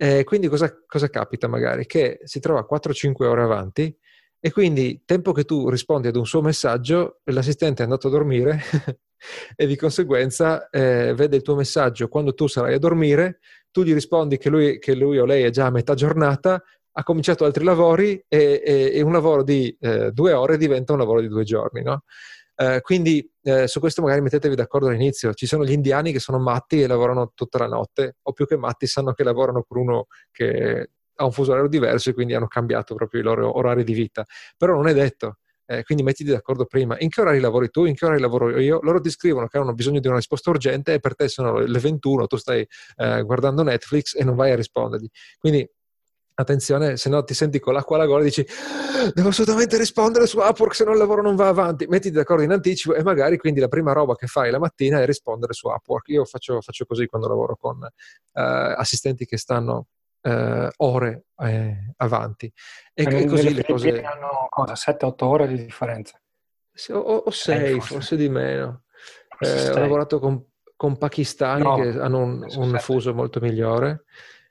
Eh, 0.00 0.22
quindi 0.22 0.46
cosa, 0.46 0.72
cosa, 0.86 1.10
capita 1.10 1.48
magari? 1.48 1.84
Che 1.84 2.20
si 2.22 2.38
trova 2.38 2.64
4-5 2.64 3.26
ore 3.26 3.42
avanti 3.42 3.92
e 4.38 4.52
quindi 4.52 5.02
tempo 5.04 5.32
che 5.32 5.44
tu 5.44 5.68
rispondi 5.68 6.06
ad 6.06 6.14
un 6.14 6.24
suo 6.24 6.40
messaggio, 6.40 7.20
l'assistente 7.24 7.82
è 7.82 7.84
andato 7.84 8.06
a 8.06 8.10
dormire 8.10 8.60
e 9.56 9.66
di 9.66 9.74
conseguenza 9.74 10.70
eh, 10.70 11.14
vede 11.14 11.34
il 11.34 11.42
tuo 11.42 11.56
messaggio 11.56 12.06
quando 12.06 12.32
tu 12.34 12.46
sarai 12.46 12.74
a 12.74 12.78
dormire, 12.78 13.40
tu 13.72 13.82
gli 13.82 13.92
rispondi 13.92 14.38
che 14.38 14.48
lui, 14.48 14.78
che 14.78 14.94
lui 14.94 15.18
o 15.18 15.24
lei 15.24 15.42
è 15.42 15.50
già 15.50 15.66
a 15.66 15.70
metà 15.70 15.94
giornata, 15.94 16.62
ha 16.92 17.02
cominciato 17.02 17.44
altri 17.44 17.64
lavori 17.64 18.24
e, 18.28 18.62
e, 18.64 18.90
e 18.94 19.00
un 19.02 19.12
lavoro 19.12 19.42
di 19.42 19.76
eh, 19.80 20.12
due 20.12 20.32
ore 20.32 20.56
diventa 20.56 20.92
un 20.92 21.00
lavoro 21.00 21.20
di 21.20 21.28
due 21.28 21.42
giorni, 21.42 21.82
no? 21.82 22.04
Eh, 22.60 22.80
quindi 22.80 23.24
eh, 23.42 23.68
su 23.68 23.78
questo 23.78 24.02
magari 24.02 24.20
mettetevi 24.20 24.56
d'accordo 24.56 24.88
all'inizio. 24.88 25.32
Ci 25.32 25.46
sono 25.46 25.64
gli 25.64 25.70
indiani 25.70 26.10
che 26.10 26.18
sono 26.18 26.40
matti 26.40 26.82
e 26.82 26.88
lavorano 26.88 27.30
tutta 27.32 27.58
la 27.58 27.68
notte, 27.68 28.16
o 28.22 28.32
più 28.32 28.46
che 28.48 28.56
matti 28.56 28.88
sanno 28.88 29.12
che 29.12 29.22
lavorano 29.22 29.62
per 29.62 29.76
uno 29.76 30.06
che 30.32 30.90
ha 31.14 31.24
un 31.24 31.30
fuso 31.30 31.52
orario 31.52 31.68
diverso 31.68 32.10
e 32.10 32.14
quindi 32.14 32.34
hanno 32.34 32.48
cambiato 32.48 32.96
proprio 32.96 33.20
i 33.20 33.24
loro 33.24 33.56
orari 33.56 33.84
di 33.84 33.92
vita. 33.92 34.24
Però 34.56 34.74
non 34.74 34.88
è 34.88 34.94
detto. 34.94 35.38
Eh, 35.66 35.84
quindi 35.84 36.02
mettiti 36.02 36.30
d'accordo 36.30 36.64
prima. 36.64 36.96
In 36.98 37.10
che 37.10 37.20
orari 37.20 37.38
lavori 37.38 37.68
tu? 37.70 37.84
In 37.84 37.94
che 37.94 38.06
orari 38.06 38.20
lavoro 38.20 38.58
io? 38.58 38.80
Loro 38.82 39.00
ti 39.00 39.10
scrivono 39.10 39.46
che 39.46 39.58
hanno 39.58 39.74
bisogno 39.74 40.00
di 40.00 40.08
una 40.08 40.16
risposta 40.16 40.50
urgente 40.50 40.94
e 40.94 40.98
per 40.98 41.14
te 41.14 41.28
sono 41.28 41.58
le 41.58 41.78
21, 41.78 42.26
tu 42.26 42.36
stai 42.36 42.66
eh, 42.96 43.22
guardando 43.22 43.62
Netflix 43.62 44.18
e 44.18 44.24
non 44.24 44.34
vai 44.34 44.50
a 44.50 44.56
rispondergli. 44.56 45.08
Quindi 45.38 45.68
attenzione, 46.40 46.96
se 46.96 47.08
no 47.08 47.24
ti 47.24 47.34
senti 47.34 47.58
con 47.58 47.74
l'acqua 47.74 47.96
alla 47.96 48.06
gola 48.06 48.22
e 48.22 48.24
dici 48.24 48.46
devo 49.12 49.28
assolutamente 49.28 49.76
rispondere 49.76 50.26
su 50.26 50.38
Upwork 50.38 50.74
se 50.74 50.84
no 50.84 50.92
il 50.92 50.98
lavoro 50.98 51.22
non 51.22 51.36
va 51.36 51.48
avanti. 51.48 51.86
Mettiti 51.86 52.14
d'accordo 52.14 52.42
in 52.42 52.52
anticipo 52.52 52.94
e 52.94 53.02
magari 53.02 53.38
quindi 53.38 53.60
la 53.60 53.68
prima 53.68 53.92
roba 53.92 54.14
che 54.14 54.26
fai 54.26 54.50
la 54.50 54.58
mattina 54.58 55.00
è 55.00 55.06
rispondere 55.06 55.52
su 55.52 55.68
Upwork. 55.68 56.08
Io 56.08 56.24
faccio, 56.24 56.60
faccio 56.60 56.84
così 56.84 57.06
quando 57.06 57.28
lavoro 57.28 57.56
con 57.56 57.78
uh, 57.78 57.88
assistenti 58.32 59.26
che 59.26 59.36
stanno 59.36 59.86
uh, 60.22 60.68
ore 60.76 61.24
eh, 61.38 61.92
avanti. 61.96 62.52
E, 62.94 63.02
e 63.02 63.26
così 63.26 63.54
le 63.54 63.64
cose... 63.64 64.02
hanno 64.02 64.46
cosa? 64.48 64.74
7-8 64.74 65.14
ore 65.24 65.48
di 65.48 65.56
differenza? 65.56 66.20
O 66.90 67.28
6, 67.28 67.72
forse. 67.74 67.94
forse. 67.94 68.16
di 68.16 68.28
meno. 68.28 68.84
Eh, 69.40 69.70
ho 69.70 69.78
lavorato 69.78 70.20
con, 70.20 70.44
con 70.76 70.96
pakistani 70.96 71.62
no, 71.62 71.76
che 71.76 71.88
hanno 71.98 72.18
un, 72.18 72.46
un 72.56 72.78
fuso 72.78 73.12
molto 73.12 73.40
migliore. 73.40 74.04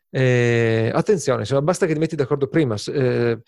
Eh, 0.09 0.89
attenzione, 0.93 1.41
insomma, 1.41 1.61
basta 1.61 1.85
che 1.85 1.93
ti 1.93 1.99
metti 1.99 2.15
d'accordo 2.15 2.47
prima. 2.47 2.75
Eh, 2.87 3.41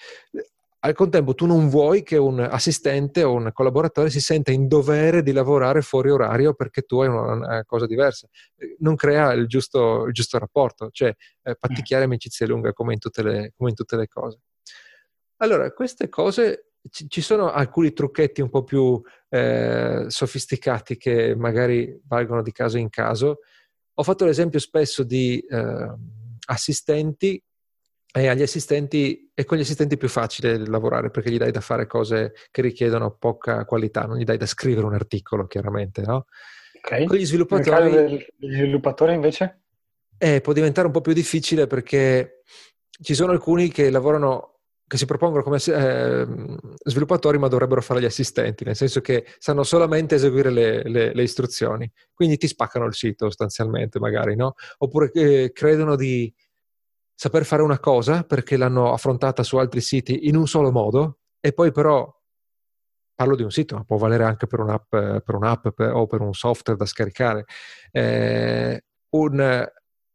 al 0.82 0.94
contempo 0.94 1.34
tu 1.34 1.46
non 1.46 1.68
vuoi 1.68 2.04
che 2.04 2.16
un 2.16 2.40
assistente 2.40 3.24
o 3.24 3.34
un 3.34 3.50
collaboratore 3.52 4.10
si 4.10 4.22
senta 4.22 4.52
in 4.52 4.68
dovere 4.68 5.24
di 5.24 5.34
lavorare 5.34 5.82
fuori 5.82 6.10
orario 6.10 6.54
perché 6.54 6.84
tu 6.84 7.02
hai 7.02 7.10
una, 7.10 7.34
una 7.34 7.66
cosa 7.66 7.86
diversa. 7.86 8.28
Non 8.80 8.96
crea 8.96 9.34
il 9.34 9.48
giusto, 9.48 10.06
il 10.06 10.14
giusto 10.14 10.38
rapporto, 10.38 10.90
cioè 10.92 11.14
eh, 11.44 11.56
patticchiare 11.56 12.06
amicizie 12.06 12.48
lunghe 12.48 12.72
come 12.72 12.94
in, 12.94 13.00
le, 13.24 13.52
come 13.58 13.70
in 13.70 13.76
tutte 13.76 13.98
le 13.98 14.08
cose. 14.08 14.40
Allora, 15.38 15.70
queste 15.72 16.08
cose 16.08 16.72
ci 16.90 17.22
sono 17.22 17.52
alcuni 17.52 17.92
trucchetti 17.92 18.40
un 18.42 18.50
po' 18.50 18.64
più 18.64 19.02
eh, 19.28 20.06
sofisticati 20.08 20.96
che 20.96 21.36
magari 21.36 22.00
valgono 22.08 22.42
di 22.42 22.54
caso 22.54 22.78
in 22.78 22.90
caso. 22.90 23.40
Ho 23.96 24.04
fatto 24.04 24.24
l'esempio 24.24 24.60
spesso 24.60 25.04
di 25.04 25.40
eh, 25.40 25.94
assistenti 26.50 27.42
e 28.12 28.28
agli 28.28 28.42
assistenti 28.42 29.30
è 29.34 29.46
con 29.46 29.58
gli 29.58 29.62
assistenti 29.62 29.98
più 29.98 30.10
facile 30.10 30.58
lavorare 30.68 31.12
perché 31.12 31.30
gli 31.32 31.38
dai 31.38 31.52
da 31.52 31.62
fare 31.62 31.86
cose 31.86 32.34
che 32.50 32.62
richiedono 32.62 33.12
poca 33.12 33.66
qualità, 33.66 34.06
non 34.06 34.18
gli 34.18 34.24
dai 34.24 34.38
da 34.38 34.48
scrivere 34.48 34.86
un 34.86 34.96
articolo, 34.96 35.46
chiaramente, 35.46 36.02
no? 36.02 36.26
Okay. 36.82 37.06
Con 37.06 37.18
gli 37.18 37.26
sviluppatori... 37.26 37.92
Nel 37.92 38.26
degli 38.36 38.54
sviluppatori 38.54 39.14
invece? 39.14 39.62
Eh, 40.18 40.42
può 40.42 40.54
diventare 40.54 40.88
un 40.88 40.94
po' 40.94 41.02
più 41.02 41.14
difficile 41.14 41.68
perché 41.68 42.42
ci 43.02 43.14
sono 43.14 43.32
alcuni 43.32 43.70
che 43.70 43.90
lavorano 43.90 44.59
che 44.90 44.98
si 44.98 45.06
propongono 45.06 45.44
come 45.44 45.58
eh, 45.58 46.28
sviluppatori 46.84 47.38
ma 47.38 47.48
dovrebbero 47.48 47.80
fare 47.80 48.02
gli 48.02 48.06
assistenti, 48.06 48.64
nel 48.64 48.76
senso 48.76 49.02
che 49.02 49.24
sanno 49.38 49.62
solamente 49.62 50.16
eseguire 50.16 50.50
le, 50.50 50.82
le, 50.84 51.14
le 51.14 51.22
istruzioni, 51.22 51.90
quindi 52.12 52.38
ti 52.38 52.48
spaccano 52.48 52.86
il 52.86 52.96
sito 52.96 53.26
sostanzialmente 53.26 54.00
magari, 54.00 54.36
no? 54.36 54.56
Oppure 54.80 55.12
eh, 55.14 55.52
credono 55.54 55.96
di 55.96 56.34
saper 57.14 57.46
fare 57.46 57.62
una 57.62 57.78
cosa 57.78 58.24
perché 58.24 58.58
l'hanno 58.58 58.92
affrontata 58.92 59.44
su 59.44 59.58
altri 59.58 59.80
siti 59.80 60.28
in 60.28 60.36
un 60.36 60.48
solo 60.48 60.72
modo 60.72 61.20
e 61.40 61.54
poi 61.54 61.72
però 61.72 62.12
parlo 63.14 63.36
di 63.36 63.44
un 63.44 63.52
sito, 63.52 63.76
ma 63.76 63.84
può 63.84 63.98
valere 63.98 64.24
anche 64.24 64.48
per 64.48 64.60
un'app, 64.60 64.90
per 64.90 65.36
un'app 65.36 65.68
per, 65.68 65.92
o 65.94 66.08
per 66.08 66.22
un 66.22 66.34
software 66.34 66.80
da 66.80 66.86
scaricare. 66.88 67.46
Eh, 67.92 68.84
un, 69.10 69.70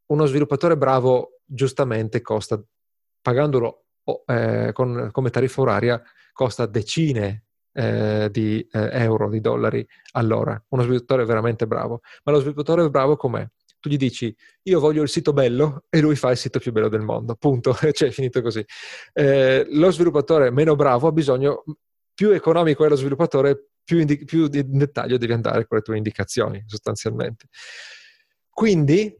uno 0.06 0.26
sviluppatore 0.26 0.76
bravo 0.76 1.38
giustamente 1.44 2.20
costa, 2.22 2.60
pagandolo 3.20 3.83
eh, 4.26 4.70
con, 4.72 5.08
come 5.12 5.30
tariffa 5.30 5.60
oraria 5.60 6.02
costa 6.32 6.66
decine 6.66 7.44
eh, 7.72 8.28
di 8.30 8.66
eh, 8.70 8.88
euro, 8.92 9.28
di 9.28 9.40
dollari 9.40 9.86
all'ora. 10.12 10.62
Uno 10.68 10.82
sviluppatore 10.82 11.24
veramente 11.24 11.66
bravo. 11.66 12.00
Ma 12.24 12.32
lo 12.32 12.40
sviluppatore 12.40 12.88
bravo 12.90 13.16
com'è? 13.16 13.46
Tu 13.80 13.90
gli 13.90 13.96
dici, 13.96 14.34
io 14.62 14.80
voglio 14.80 15.02
il 15.02 15.08
sito 15.08 15.32
bello 15.32 15.84
e 15.90 16.00
lui 16.00 16.16
fa 16.16 16.30
il 16.30 16.36
sito 16.36 16.58
più 16.58 16.72
bello 16.72 16.88
del 16.88 17.02
mondo, 17.02 17.34
punto, 17.34 17.74
cioè 17.92 18.08
è 18.08 18.12
finito 18.12 18.40
così. 18.40 18.64
Eh, 19.12 19.66
lo 19.68 19.90
sviluppatore 19.90 20.50
meno 20.50 20.74
bravo 20.74 21.08
ha 21.08 21.12
bisogno, 21.12 21.64
più 22.14 22.30
economico 22.30 22.84
è 22.84 22.88
lo 22.88 22.96
sviluppatore, 22.96 23.68
più, 23.84 23.98
indi- 23.98 24.24
più 24.24 24.48
in 24.50 24.78
dettaglio 24.78 25.18
devi 25.18 25.32
andare 25.32 25.66
con 25.66 25.76
le 25.76 25.82
tue 25.82 25.96
indicazioni, 25.96 26.64
sostanzialmente. 26.66 27.48
Quindi, 28.48 29.14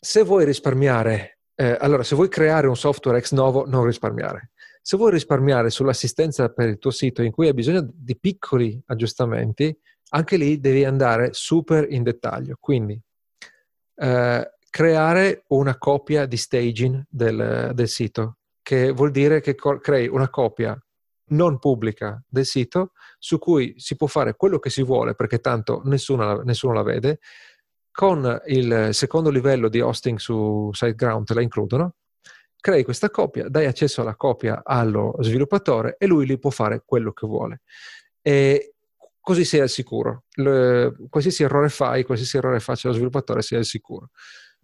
se 0.00 0.22
vuoi 0.22 0.44
risparmiare 0.44 1.40
eh, 1.62 1.76
allora, 1.78 2.02
se 2.02 2.16
vuoi 2.16 2.28
creare 2.28 2.66
un 2.66 2.76
software 2.76 3.18
ex 3.18 3.30
novo, 3.30 3.64
non 3.68 3.84
risparmiare. 3.84 4.50
Se 4.80 4.96
vuoi 4.96 5.12
risparmiare 5.12 5.70
sull'assistenza 5.70 6.48
per 6.48 6.68
il 6.68 6.78
tuo 6.78 6.90
sito 6.90 7.22
in 7.22 7.30
cui 7.30 7.46
hai 7.46 7.54
bisogno 7.54 7.88
di 7.94 8.18
piccoli 8.18 8.82
aggiustamenti, 8.86 9.72
anche 10.08 10.36
lì 10.36 10.58
devi 10.58 10.84
andare 10.84 11.28
super 11.32 11.86
in 11.88 12.02
dettaglio. 12.02 12.56
Quindi, 12.58 13.00
eh, 13.94 14.50
creare 14.70 15.44
una 15.48 15.78
copia 15.78 16.26
di 16.26 16.36
staging 16.36 17.04
del, 17.08 17.70
del, 17.74 17.88
sito, 17.88 18.38
che 18.60 18.90
vuol 18.90 19.12
dire 19.12 19.40
che 19.40 19.54
co- 19.54 19.78
crei 19.78 20.08
una 20.08 20.30
copia 20.30 20.76
non 21.26 21.60
pubblica 21.60 22.20
del 22.26 22.44
sito 22.44 22.90
su 23.20 23.38
cui 23.38 23.74
si 23.76 23.94
può 23.94 24.08
fare 24.08 24.34
quello 24.34 24.58
che 24.58 24.68
si 24.68 24.82
vuole 24.82 25.14
perché 25.14 25.38
tanto 25.38 25.80
nessuno, 25.84 26.42
nessuno 26.42 26.72
la 26.72 26.82
vede 26.82 27.20
con 27.92 28.40
il 28.46 28.88
secondo 28.92 29.30
livello 29.30 29.68
di 29.68 29.80
hosting 29.80 30.18
su 30.18 30.70
SiteGround 30.72 31.26
te 31.26 31.34
la 31.34 31.42
includono, 31.42 31.94
crei 32.58 32.84
questa 32.84 33.10
copia, 33.10 33.48
dai 33.48 33.66
accesso 33.66 34.00
alla 34.00 34.16
copia 34.16 34.62
allo 34.64 35.16
sviluppatore 35.20 35.96
e 35.98 36.06
lui 36.06 36.26
lì 36.26 36.38
può 36.38 36.50
fare 36.50 36.82
quello 36.84 37.12
che 37.12 37.26
vuole. 37.26 37.60
E 38.22 38.74
così 39.20 39.44
sei 39.44 39.60
al 39.60 39.68
sicuro. 39.68 40.24
Le, 40.34 40.94
qualsiasi 41.08 41.42
errore 41.42 41.68
fai, 41.68 42.04
qualsiasi 42.04 42.36
errore 42.38 42.60
faccia 42.60 42.88
lo 42.88 42.94
sviluppatore, 42.94 43.42
sei 43.42 43.58
al 43.58 43.64
sicuro. 43.64 44.10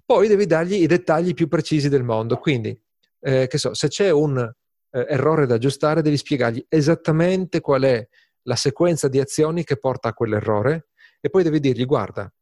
Poi 0.05 0.27
devi 0.27 0.47
dargli 0.47 0.75
i 0.75 0.87
dettagli 0.87 1.35
più 1.35 1.49
precisi 1.49 1.89
del 1.89 2.03
mondo. 2.03 2.39
Quindi, 2.39 2.81
eh, 3.21 3.47
che 3.47 3.59
so, 3.59 3.75
se 3.75 3.89
c'è 3.89 4.11
un 4.11 4.39
eh, 4.39 5.07
errore 5.09 5.47
da 5.47 5.55
aggiustare, 5.57 6.01
devi 6.03 6.17
spiegargli 6.17 6.65
esattamente 6.69 7.61
qual 7.61 7.83
è 7.83 8.09
la 8.43 8.57
sequenza 8.57 9.09
di 9.09 9.21
azioni 9.21 9.65
che 9.65 9.77
porta 9.77 10.09
a 10.09 10.15
quell'errore 10.15 10.89
e 11.21 11.31
poi 11.31 11.43
devi 11.43 11.61
dirgli, 11.61 11.85
guarda, 11.85 12.33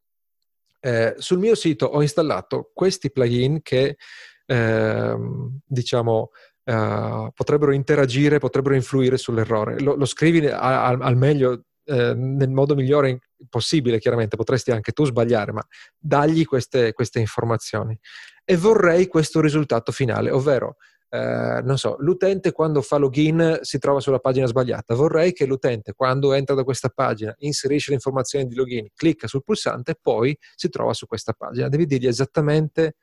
eh, 0.79 1.15
sul 1.17 1.39
mio 1.39 1.55
sito 1.55 1.85
ho 1.85 2.01
installato 2.01 2.71
questi 2.73 3.11
plugin 3.11 3.61
che 3.61 3.97
eh, 4.45 5.17
diciamo 5.65 6.29
eh, 6.63 7.31
potrebbero 7.33 7.73
interagire, 7.73 8.39
potrebbero 8.39 8.75
influire 8.75 9.17
sull'errore. 9.17 9.79
Lo, 9.79 9.95
lo 9.95 10.05
scrivi 10.05 10.45
a, 10.47 10.87
al 10.87 11.15
meglio 11.15 11.63
eh, 11.85 12.13
nel 12.13 12.49
modo 12.49 12.75
migliore 12.75 13.19
possibile, 13.49 13.99
chiaramente 13.99 14.35
potresti 14.35 14.71
anche 14.71 14.91
tu 14.91 15.05
sbagliare, 15.05 15.53
ma 15.53 15.65
dagli 15.97 16.45
queste, 16.45 16.91
queste 16.93 17.19
informazioni. 17.19 17.97
E 18.43 18.57
vorrei 18.57 19.07
questo 19.07 19.39
risultato 19.39 19.91
finale, 19.91 20.29
ovvero 20.29 20.77
eh, 21.09 21.61
non 21.63 21.77
so, 21.77 21.95
l'utente 21.99 22.51
quando 22.51 22.81
fa 22.81 22.97
login 22.97 23.59
si 23.61 23.77
trova 23.79 23.99
sulla 23.99 24.19
pagina 24.19 24.45
sbagliata. 24.45 24.93
Vorrei 24.95 25.33
che 25.33 25.45
l'utente 25.45 25.93
quando 25.93 26.33
entra 26.33 26.55
da 26.55 26.63
questa 26.63 26.89
pagina 26.89 27.33
inserisce 27.39 27.89
le 27.89 27.95
informazioni 27.95 28.45
di 28.45 28.55
login, 28.55 28.87
clicca 28.93 29.27
sul 29.27 29.43
pulsante 29.43 29.91
e 29.91 29.97
poi 30.01 30.37
si 30.55 30.69
trova 30.69 30.93
su 30.93 31.05
questa 31.07 31.33
pagina. 31.33 31.69
Devi 31.69 31.85
dirgli 31.85 32.07
esattamente 32.07 32.95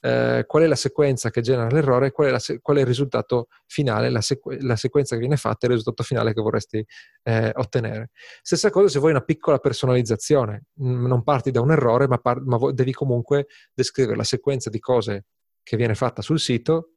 eh, 0.00 0.44
qual 0.46 0.62
è 0.62 0.66
la 0.66 0.76
sequenza 0.76 1.30
che 1.30 1.40
genera 1.40 1.68
l'errore, 1.68 2.12
qual 2.12 2.32
è, 2.32 2.38
se- 2.38 2.60
qual 2.60 2.76
è 2.76 2.80
il 2.80 2.86
risultato 2.86 3.48
finale, 3.66 4.10
la, 4.10 4.20
sequ- 4.20 4.60
la, 4.62 4.76
sequenza 4.76 5.14
che 5.14 5.20
viene 5.20 5.36
fatta 5.36 5.66
e 5.66 5.70
il 5.70 5.76
risultato 5.76 6.04
finale 6.04 6.32
che 6.32 6.40
vorresti 6.40 6.84
eh, 7.24 7.50
ottenere. 7.56 8.10
Stessa 8.42 8.70
cosa 8.70 8.88
se 8.88 9.00
vuoi 9.00 9.10
una 9.10 9.22
piccola 9.22 9.58
personalizzazione, 9.58 10.66
non 10.74 11.24
parti 11.24 11.50
da 11.50 11.60
un 11.60 11.72
errore, 11.72 12.06
ma, 12.06 12.18
par- 12.18 12.42
ma 12.42 12.58
devi 12.72 12.92
comunque 12.92 13.48
descrivere 13.74 14.16
la 14.16 14.24
sequenza 14.24 14.70
di 14.70 14.78
cose 14.78 15.24
che 15.64 15.76
viene 15.76 15.96
fatta 15.96 16.22
sul 16.22 16.38
sito 16.38 16.92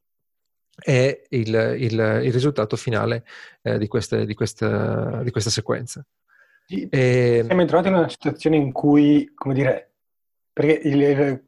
e 0.79 1.25
il, 1.29 1.75
il, 1.77 2.21
il 2.23 2.33
risultato 2.33 2.75
finale 2.75 3.23
eh, 3.61 3.77
di, 3.77 3.87
queste, 3.87 4.25
di, 4.25 4.33
questa, 4.33 5.21
di, 5.23 5.31
questa, 5.31 5.49
sequenza. 5.49 6.05
E... 6.67 7.41
Siamo 7.45 7.61
entrati 7.61 7.87
in 7.89 7.95
una 7.95 8.09
situazione 8.09 8.55
in 8.55 8.71
cui, 8.71 9.31
come 9.35 9.53
dire, 9.53 9.91
perché 10.53 10.87
il, 10.87 11.43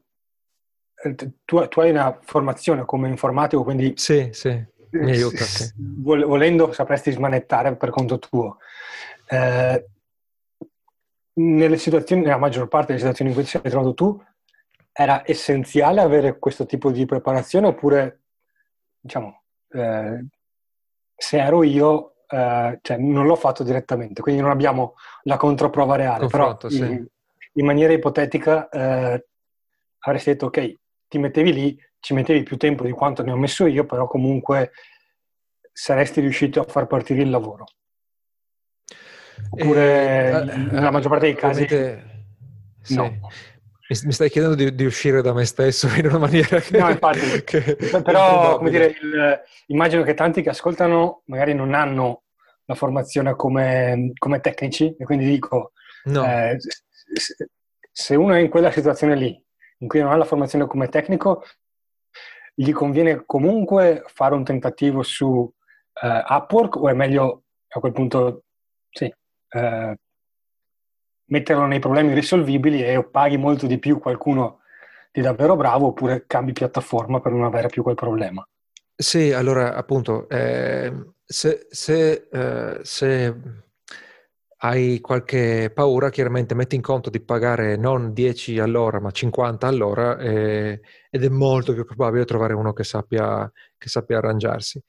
tu, 1.44 1.68
tu, 1.68 1.80
hai 1.80 1.90
una 1.90 2.18
formazione 2.22 2.84
come 2.84 3.08
informatico, 3.08 3.64
quindi... 3.64 3.94
Sì, 3.96 4.28
sì, 4.32 4.50
mi 4.90 5.10
aiuta. 5.10 5.44
Sì. 5.44 5.72
Volendo 5.76 6.72
sapresti 6.72 7.10
smanettare 7.10 7.76
per 7.76 7.90
conto 7.90 8.18
tuo. 8.18 8.58
Eh, 9.26 9.86
nelle 11.34 11.78
situazioni, 11.78 12.22
nella 12.22 12.36
maggior 12.36 12.68
parte 12.68 12.88
delle 12.88 12.98
situazioni 12.98 13.30
in 13.30 13.36
cui 13.36 13.44
ti 13.44 13.50
sei 13.50 13.62
trovato 13.62 13.94
tu, 13.94 14.22
era 14.92 15.22
essenziale 15.26 16.00
avere 16.00 16.38
questo 16.38 16.66
tipo 16.66 16.90
di 16.90 17.04
preparazione 17.04 17.66
oppure, 17.66 18.23
diciamo, 19.04 19.42
eh, 19.72 20.24
se 21.14 21.38
ero 21.38 21.62
io, 21.62 22.14
eh, 22.26 22.78
cioè 22.80 22.96
non 22.96 23.26
l'ho 23.26 23.36
fatto 23.36 23.62
direttamente, 23.62 24.22
quindi 24.22 24.40
non 24.40 24.50
abbiamo 24.50 24.94
la 25.24 25.36
controprova 25.36 25.96
reale, 25.96 26.20
Confronto, 26.20 26.68
però 26.68 26.70
sì. 26.70 26.90
in, 26.90 27.06
in, 27.52 27.64
maniera 27.66 27.92
ipotetica 27.92 28.68
eh, 28.70 29.26
avresti 29.98 30.30
detto 30.30 30.46
ok, 30.46 30.74
ti 31.06 31.18
mettevi 31.18 31.52
lì, 31.52 31.78
ci 32.00 32.14
mettevi 32.14 32.42
più 32.42 32.56
tempo 32.56 32.84
di 32.84 32.92
quanto 32.92 33.22
ne 33.22 33.32
ho 33.32 33.36
messo 33.36 33.66
io, 33.66 33.84
però 33.84 34.06
comunque 34.06 34.72
saresti 35.70 36.20
riuscito 36.20 36.60
a 36.60 36.64
far 36.64 36.86
partire 36.86 37.20
il 37.20 37.30
lavoro. 37.30 37.66
Oppure 39.50 40.28
eh, 40.30 40.56
nella 40.56 40.90
maggior 40.90 41.10
parte 41.10 41.26
dei 41.26 41.34
casi 41.34 41.66
sì. 42.80 42.94
no. 42.94 43.18
Mi 43.86 44.12
stai 44.12 44.30
chiedendo 44.30 44.56
di, 44.56 44.74
di, 44.74 44.84
uscire 44.86 45.20
da 45.20 45.34
me 45.34 45.44
stesso 45.44 45.88
in 45.88 46.06
una 46.06 46.18
maniera 46.18 46.58
che... 46.58 46.76
No, 46.80 46.88
infatti, 46.88 47.20
che 47.44 47.76
però, 48.02 48.56
come 48.56 48.70
dire, 48.70 48.86
il, 48.86 49.42
immagino 49.66 50.02
che 50.02 50.14
tanti 50.14 50.40
che 50.40 50.48
ascoltano 50.48 51.22
magari 51.26 51.52
non 51.52 51.74
hanno 51.74 52.22
la 52.64 52.74
formazione 52.74 53.34
come, 53.36 54.12
come 54.18 54.40
tecnici 54.40 54.96
e 54.98 55.04
quindi 55.04 55.26
dico, 55.26 55.72
no. 56.04 56.24
eh, 56.24 56.56
se 57.92 58.14
uno 58.16 58.32
è 58.32 58.38
in 58.38 58.48
quella 58.48 58.70
situazione 58.70 59.16
lì 59.16 59.44
in 59.78 59.88
cui 59.88 60.00
non 60.00 60.12
ha 60.12 60.16
la 60.16 60.24
formazione 60.24 60.66
come 60.66 60.88
tecnico, 60.88 61.44
gli 62.54 62.72
conviene 62.72 63.24
comunque 63.26 64.02
fare 64.06 64.34
un 64.34 64.44
tentativo 64.44 65.02
su 65.02 65.26
uh, 65.26 65.52
Upwork 66.26 66.76
o 66.76 66.88
è 66.88 66.94
meglio 66.94 67.42
a 67.68 67.80
quel 67.80 67.92
punto 67.92 68.44
sì, 68.88 69.12
uh, 69.50 69.94
metterlo 71.26 71.66
nei 71.66 71.78
problemi 71.78 72.10
irrisolvibili 72.10 72.82
e 72.82 73.02
paghi 73.04 73.36
molto 73.36 73.66
di 73.66 73.78
più 73.78 73.98
qualcuno 73.98 74.60
di 75.10 75.20
davvero 75.20 75.56
bravo 75.56 75.88
oppure 75.88 76.24
cambi 76.26 76.52
piattaforma 76.52 77.20
per 77.20 77.32
non 77.32 77.44
avere 77.44 77.68
più 77.68 77.82
quel 77.82 77.94
problema? 77.94 78.46
Sì, 78.96 79.32
allora 79.32 79.74
appunto, 79.74 80.28
eh, 80.28 80.92
se, 81.24 81.66
se, 81.70 82.28
eh, 82.30 82.78
se 82.82 83.34
hai 84.58 85.00
qualche 85.00 85.70
paura, 85.74 86.10
chiaramente 86.10 86.54
metti 86.54 86.74
in 86.74 86.82
conto 86.82 87.10
di 87.10 87.20
pagare 87.20 87.76
non 87.76 88.12
10 88.12 88.58
all'ora, 88.58 89.00
ma 89.00 89.10
50 89.10 89.66
all'ora 89.66 90.16
eh, 90.18 90.80
ed 91.10 91.24
è 91.24 91.28
molto 91.28 91.74
più 91.74 91.84
probabile 91.84 92.24
trovare 92.24 92.54
uno 92.54 92.72
che 92.72 92.84
sappia, 92.84 93.50
che 93.76 93.88
sappia 93.88 94.18
arrangiarsi. 94.18 94.82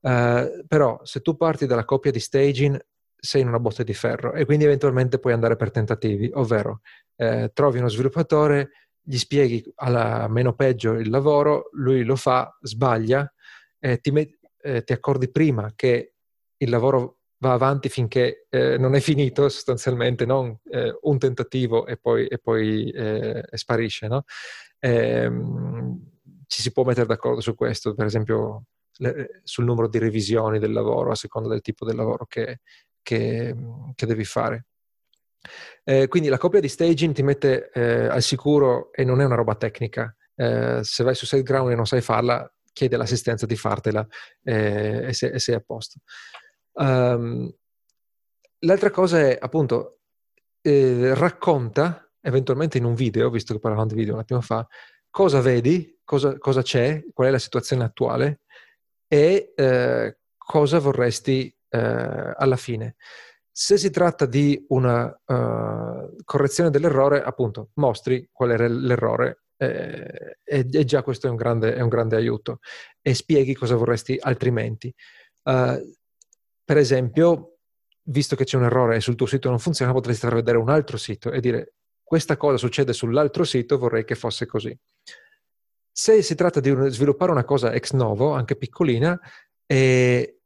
Uh, 0.00 0.64
però 0.66 0.98
se 1.02 1.20
tu 1.20 1.36
parti 1.36 1.66
dalla 1.66 1.84
coppia 1.84 2.10
di 2.10 2.20
staging 2.20 2.80
sei 3.20 3.42
in 3.42 3.48
una 3.48 3.60
botte 3.60 3.84
di 3.84 3.94
ferro 3.94 4.32
e 4.32 4.44
quindi 4.44 4.64
eventualmente 4.64 5.18
puoi 5.18 5.32
andare 5.32 5.56
per 5.56 5.70
tentativi, 5.70 6.30
ovvero 6.34 6.80
eh, 7.16 7.50
trovi 7.52 7.78
uno 7.78 7.88
sviluppatore, 7.88 8.70
gli 9.02 9.18
spieghi 9.18 9.62
alla 9.76 10.26
meno 10.28 10.54
peggio 10.54 10.92
il 10.92 11.10
lavoro, 11.10 11.68
lui 11.72 12.02
lo 12.02 12.16
fa, 12.16 12.56
sbaglia, 12.60 13.30
eh, 13.78 13.98
ti, 13.98 14.10
met- 14.10 14.38
eh, 14.62 14.82
ti 14.84 14.92
accordi 14.92 15.30
prima 15.30 15.72
che 15.74 16.14
il 16.56 16.70
lavoro 16.70 17.18
va 17.38 17.52
avanti 17.52 17.88
finché 17.88 18.46
eh, 18.50 18.76
non 18.76 18.94
è 18.94 19.00
finito 19.00 19.48
sostanzialmente, 19.48 20.26
non 20.26 20.56
eh, 20.70 20.96
un 21.02 21.18
tentativo 21.18 21.86
e 21.86 21.96
poi, 21.96 22.26
e 22.26 22.38
poi 22.38 22.90
eh, 22.90 23.44
sparisce. 23.52 24.08
No? 24.08 24.24
Ehm, 24.78 26.10
ci 26.46 26.62
si 26.62 26.72
può 26.72 26.84
mettere 26.84 27.06
d'accordo 27.06 27.40
su 27.40 27.54
questo, 27.54 27.94
per 27.94 28.06
esempio 28.06 28.64
sul 29.44 29.64
numero 29.64 29.88
di 29.88 29.98
revisioni 29.98 30.58
del 30.58 30.72
lavoro 30.72 31.10
a 31.10 31.14
seconda 31.14 31.48
del 31.48 31.62
tipo 31.62 31.86
del 31.86 31.96
lavoro 31.96 32.26
che, 32.26 32.60
che, 33.02 33.54
che 33.94 34.06
devi 34.06 34.24
fare. 34.24 34.66
Eh, 35.84 36.08
quindi 36.08 36.28
la 36.28 36.38
copia 36.38 36.60
di 36.60 36.68
staging 36.68 37.14
ti 37.14 37.22
mette 37.22 37.70
eh, 37.72 38.06
al 38.06 38.22
sicuro 38.22 38.92
e 38.92 39.04
non 39.04 39.20
è 39.20 39.24
una 39.24 39.34
roba 39.34 39.54
tecnica. 39.54 40.14
Eh, 40.34 40.80
se 40.82 41.04
vai 41.04 41.14
su 41.14 41.26
SiteGround 41.26 41.70
e 41.70 41.74
non 41.74 41.86
sai 41.86 42.00
farla, 42.00 42.50
chiede 42.72 42.96
l'assistenza 42.96 43.46
di 43.46 43.56
fartela 43.56 44.06
e 44.42 45.12
sei, 45.12 45.30
e 45.32 45.38
sei 45.38 45.54
a 45.54 45.60
posto. 45.60 46.00
Um, 46.72 47.52
l'altra 48.60 48.90
cosa 48.90 49.20
è 49.20 49.36
appunto 49.38 50.00
eh, 50.62 51.14
racconta 51.14 52.10
eventualmente 52.20 52.78
in 52.78 52.84
un 52.84 52.94
video, 52.94 53.30
visto 53.30 53.54
che 53.54 53.60
parlavamo 53.60 53.88
di 53.88 53.94
video 53.94 54.14
un 54.14 54.20
attimo 54.20 54.40
fa, 54.40 54.66
cosa 55.08 55.40
vedi, 55.40 55.98
cosa, 56.04 56.38
cosa 56.38 56.62
c'è, 56.62 57.04
qual 57.12 57.28
è 57.28 57.30
la 57.30 57.38
situazione 57.38 57.84
attuale 57.84 58.42
e 59.08 59.52
eh, 59.56 60.18
cosa 60.36 60.78
vorresti 60.78 61.54
eh, 61.70 62.34
alla 62.36 62.56
fine. 62.56 62.96
Se 63.52 63.76
si 63.76 63.90
tratta 63.90 64.26
di 64.26 64.64
una 64.68 65.06
uh, 65.06 66.16
correzione 66.24 66.70
dell'errore, 66.70 67.22
appunto, 67.22 67.70
mostri 67.74 68.28
qual 68.32 68.50
è 68.50 68.68
l'errore 68.68 69.42
eh, 69.56 70.38
e, 70.42 70.66
e, 70.70 70.84
già 70.84 71.02
questo 71.02 71.26
è 71.26 71.30
un, 71.30 71.36
grande, 71.36 71.74
è 71.74 71.80
un, 71.80 71.88
grande, 71.88 72.16
aiuto 72.16 72.60
e 73.02 73.12
spieghi 73.12 73.54
cosa 73.54 73.74
vorresti 73.74 74.16
altrimenti. 74.18 74.94
Uh, 75.42 75.94
per 76.64 76.78
esempio, 76.78 77.58
visto 78.04 78.36
che 78.36 78.44
c'è 78.44 78.56
un 78.56 78.64
errore 78.64 78.96
e 78.96 79.00
sul 79.00 79.16
tuo 79.16 79.26
sito 79.26 79.50
non 79.50 79.58
funziona, 79.58 79.92
potresti 79.92 80.24
far 80.26 80.36
vedere 80.36 80.56
un 80.56 80.70
altro 80.70 80.96
sito 80.96 81.30
e 81.30 81.40
dire 81.40 81.74
questa 82.02 82.36
cosa 82.36 82.56
succede 82.56 82.92
sull'altro 82.92 83.44
sito, 83.44 83.76
vorrei 83.76 84.04
che 84.04 84.14
fosse 84.14 84.46
così. 84.46 84.76
Se 85.92 86.22
si 86.22 86.34
tratta 86.34 86.60
di 86.60 86.74
sviluppare 86.88 87.30
una 87.30 87.44
cosa 87.44 87.72
ex 87.72 87.92
novo, 87.92 88.32
anche 88.32 88.56
piccolina, 88.56 89.20
eh, 89.66 90.39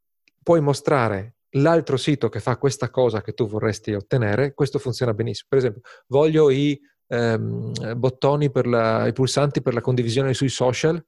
puoi 0.44 0.60
mostrare 0.60 1.38
l'altro 1.56 1.96
sito 1.96 2.28
che 2.28 2.38
fa 2.38 2.56
questa 2.56 2.90
cosa 2.90 3.22
che 3.22 3.32
tu 3.32 3.48
vorresti 3.48 3.92
ottenere, 3.94 4.54
questo 4.54 4.78
funziona 4.78 5.14
benissimo. 5.14 5.48
Per 5.48 5.58
esempio, 5.58 5.80
voglio 6.06 6.50
i 6.50 6.78
ehm, 7.08 7.96
bottoni 7.96 8.50
la, 8.64 9.06
i 9.06 9.12
pulsanti 9.12 9.62
per 9.62 9.74
la 9.74 9.80
condivisione 9.80 10.34
sui 10.34 10.48
social, 10.48 11.04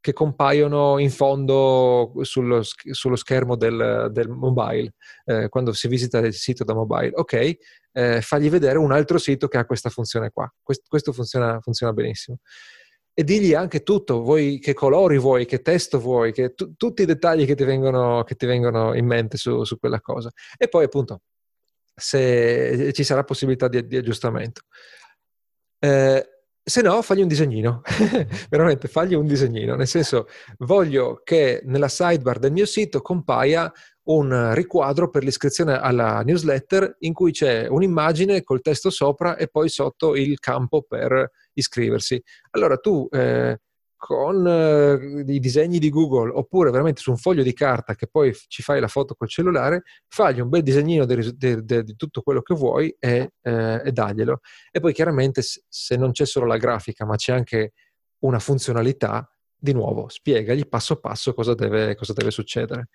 che 0.00 0.12
compaiono 0.12 0.98
in 0.98 1.10
fondo 1.10 2.12
sullo, 2.22 2.60
sullo 2.62 3.16
schermo 3.16 3.56
del, 3.56 4.08
del 4.12 4.28
mobile, 4.28 4.94
eh, 5.24 5.48
quando 5.48 5.72
si 5.72 5.88
visita 5.88 6.18
il 6.18 6.34
sito 6.34 6.62
da 6.62 6.74
mobile. 6.74 7.10
Ok, 7.14 7.56
eh, 7.92 8.20
fagli 8.20 8.48
vedere 8.48 8.78
un 8.78 8.92
altro 8.92 9.18
sito 9.18 9.48
che 9.48 9.58
ha 9.58 9.64
questa 9.64 9.90
funzione 9.90 10.30
qua. 10.30 10.52
Questo, 10.62 10.84
questo 10.88 11.12
funziona, 11.12 11.58
funziona, 11.60 11.92
benissimo. 11.92 12.38
E 13.18 13.24
digli 13.24 13.52
anche 13.52 13.82
tutto, 13.82 14.22
vuoi 14.22 14.60
che 14.60 14.74
colori 14.74 15.18
vuoi, 15.18 15.44
che 15.44 15.60
testo 15.60 15.98
vuoi, 15.98 16.30
che 16.32 16.54
tu, 16.54 16.76
tutti 16.76 17.02
i 17.02 17.04
dettagli 17.04 17.46
che 17.46 17.56
ti 17.56 17.64
vengono, 17.64 18.22
che 18.22 18.36
ti 18.36 18.46
vengono 18.46 18.94
in 18.94 19.06
mente 19.06 19.36
su, 19.36 19.64
su, 19.64 19.76
quella 19.76 20.00
cosa. 20.00 20.30
E 20.56 20.68
poi 20.68 20.84
appunto, 20.84 21.22
se 21.96 22.92
ci 22.92 23.02
sarà 23.02 23.24
possibilità 23.24 23.66
di, 23.66 23.84
di 23.88 23.96
aggiustamento. 23.96 24.60
Eh, 25.80 26.28
se 26.62 26.80
no, 26.80 27.02
fagli 27.02 27.22
un 27.22 27.26
disegnino, 27.26 27.82
veramente 28.50 28.86
fagli 28.86 29.14
un 29.14 29.26
disegnino, 29.26 29.74
nel 29.74 29.88
senso 29.88 30.28
voglio 30.58 31.20
che 31.24 31.60
nella 31.64 31.88
sidebar 31.88 32.38
del 32.38 32.52
mio 32.52 32.66
sito 32.66 33.00
compaia 33.00 33.72
un 34.04 34.54
riquadro 34.54 35.10
per 35.10 35.24
l'iscrizione 35.24 35.76
alla 35.76 36.22
newsletter 36.22 36.98
in 37.00 37.12
cui 37.12 37.32
c'è 37.32 37.66
un'immagine 37.66 38.44
col 38.44 38.60
testo 38.60 38.90
sopra 38.90 39.36
e 39.36 39.48
poi 39.48 39.68
sotto 39.68 40.14
il 40.14 40.38
campo 40.38 40.82
per 40.82 41.32
iscriversi. 41.58 42.22
Allora 42.50 42.76
tu 42.76 43.08
eh, 43.10 43.58
con 43.96 44.46
eh, 44.46 45.24
i 45.26 45.40
disegni 45.40 45.78
di 45.78 45.90
Google 45.90 46.30
oppure 46.32 46.70
veramente 46.70 47.00
su 47.00 47.10
un 47.10 47.16
foglio 47.16 47.42
di 47.42 47.52
carta 47.52 47.96
che 47.96 48.06
poi 48.06 48.32
ci 48.46 48.62
fai 48.62 48.80
la 48.80 48.86
foto 48.88 49.14
col 49.14 49.28
cellulare, 49.28 49.82
fagli 50.06 50.40
un 50.40 50.48
bel 50.48 50.62
disegnino 50.62 51.04
di, 51.04 51.96
tutto 51.96 52.22
quello 52.22 52.40
che 52.40 52.54
vuoi 52.54 52.94
e, 52.98 53.32
eh, 53.42 53.82
e 53.84 53.92
daglielo. 53.92 54.40
E 54.70 54.80
poi 54.80 54.92
chiaramente 54.92 55.42
se 55.42 55.96
non 55.96 56.12
c'è 56.12 56.26
solo 56.26 56.46
la 56.46 56.56
grafica 56.56 57.04
ma 57.04 57.16
c'è 57.16 57.32
anche 57.32 57.72
una 58.20 58.38
funzionalità, 58.38 59.28
di 59.60 59.72
nuovo, 59.72 60.08
spiegagli 60.08 60.68
passo 60.68 61.00
passo 61.00 61.34
cosa 61.34 61.54
deve, 61.54 61.96
cosa 61.96 62.12
deve 62.12 62.30
succedere. 62.30 62.88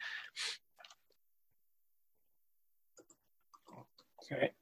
Ok. 4.16 4.54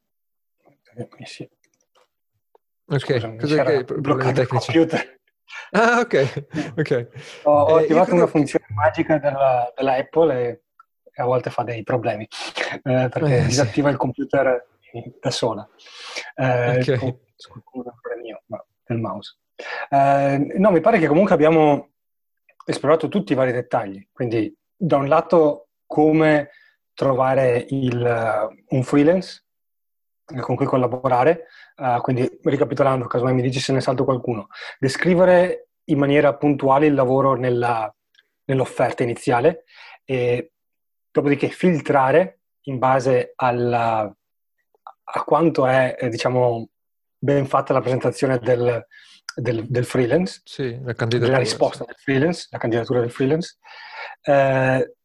Sì. 1.25 1.47
Ok, 2.91 3.37
cos'è 3.37 3.63
che 3.63 3.83
problemi 3.85 4.33
tecnici? 4.33 4.87
Ah, 5.73 5.99
ok. 5.99 6.45
okay. 6.77 7.07
Ho, 7.43 7.51
ho 7.51 7.79
eh, 7.79 7.83
attivato 7.83 8.13
una 8.13 8.27
funzione 8.27 8.65
magica 8.69 9.17
della, 9.17 9.71
della 9.75 9.95
Apple 9.95 10.33
e, 10.33 10.61
e, 11.13 11.21
a 11.21 11.25
volte 11.25 11.49
fa 11.49 11.63
dei 11.63 11.83
problemi 11.83 12.27
eh, 12.83 13.07
perché 13.09 13.37
eh, 13.37 13.45
disattiva 13.45 13.87
sì. 13.87 13.93
il 13.93 13.99
computer 13.99 14.67
da 15.19 15.31
sola. 15.31 15.67
Eh, 16.35 16.79
ok. 16.79 16.97
Con, 16.97 17.61
con 17.63 17.83
mio, 18.21 18.43
ma 18.47 18.63
del 18.85 18.97
mouse. 18.97 19.37
Eh, 19.89 20.53
no, 20.57 20.71
mi 20.71 20.81
pare 20.81 20.99
che 20.99 21.07
comunque 21.07 21.33
abbiamo 21.33 21.91
esplorato 22.65 23.07
tutti 23.07 23.31
i 23.31 23.35
vari 23.35 23.53
dettagli. 23.53 24.07
Quindi, 24.11 24.53
da 24.75 24.97
un 24.97 25.07
lato, 25.07 25.69
come 25.85 26.49
trovare 26.93 27.65
il, 27.69 28.49
un 28.67 28.83
freelance 28.83 29.45
con 30.39 30.55
cui 30.55 30.65
collaborare, 30.65 31.47
uh, 31.77 31.99
quindi 32.01 32.39
ricapitolando, 32.43 33.07
casomai 33.07 33.33
mi 33.33 33.41
dici 33.41 33.59
se 33.59 33.73
ne 33.73 33.81
salto 33.81 34.03
qualcuno, 34.03 34.47
descrivere 34.79 35.69
in 35.85 35.97
maniera 35.97 36.35
puntuale 36.35 36.85
il 36.85 36.93
lavoro 36.93 37.35
nella, 37.35 37.93
nell'offerta 38.45 39.03
iniziale 39.03 39.63
e 40.05 40.53
dopodiché 41.11 41.49
filtrare 41.49 42.39
in 42.65 42.77
base 42.77 43.33
alla, 43.35 44.01
a 45.03 45.23
quanto 45.23 45.65
è, 45.65 45.95
eh, 45.99 46.09
diciamo, 46.09 46.69
ben 47.17 47.45
fatta 47.45 47.73
la 47.73 47.81
presentazione 47.81 48.39
del, 48.39 48.85
del, 49.35 49.67
del 49.67 49.85
freelance, 49.85 50.41
sì, 50.43 50.79
la 50.83 50.93
della 50.93 51.37
risposta 51.37 51.83
del 51.85 51.95
freelance, 51.97 52.47
la 52.51 52.57
candidatura 52.57 52.99
del 52.99 53.11
freelance, 53.11 53.57
eh, 54.23 54.95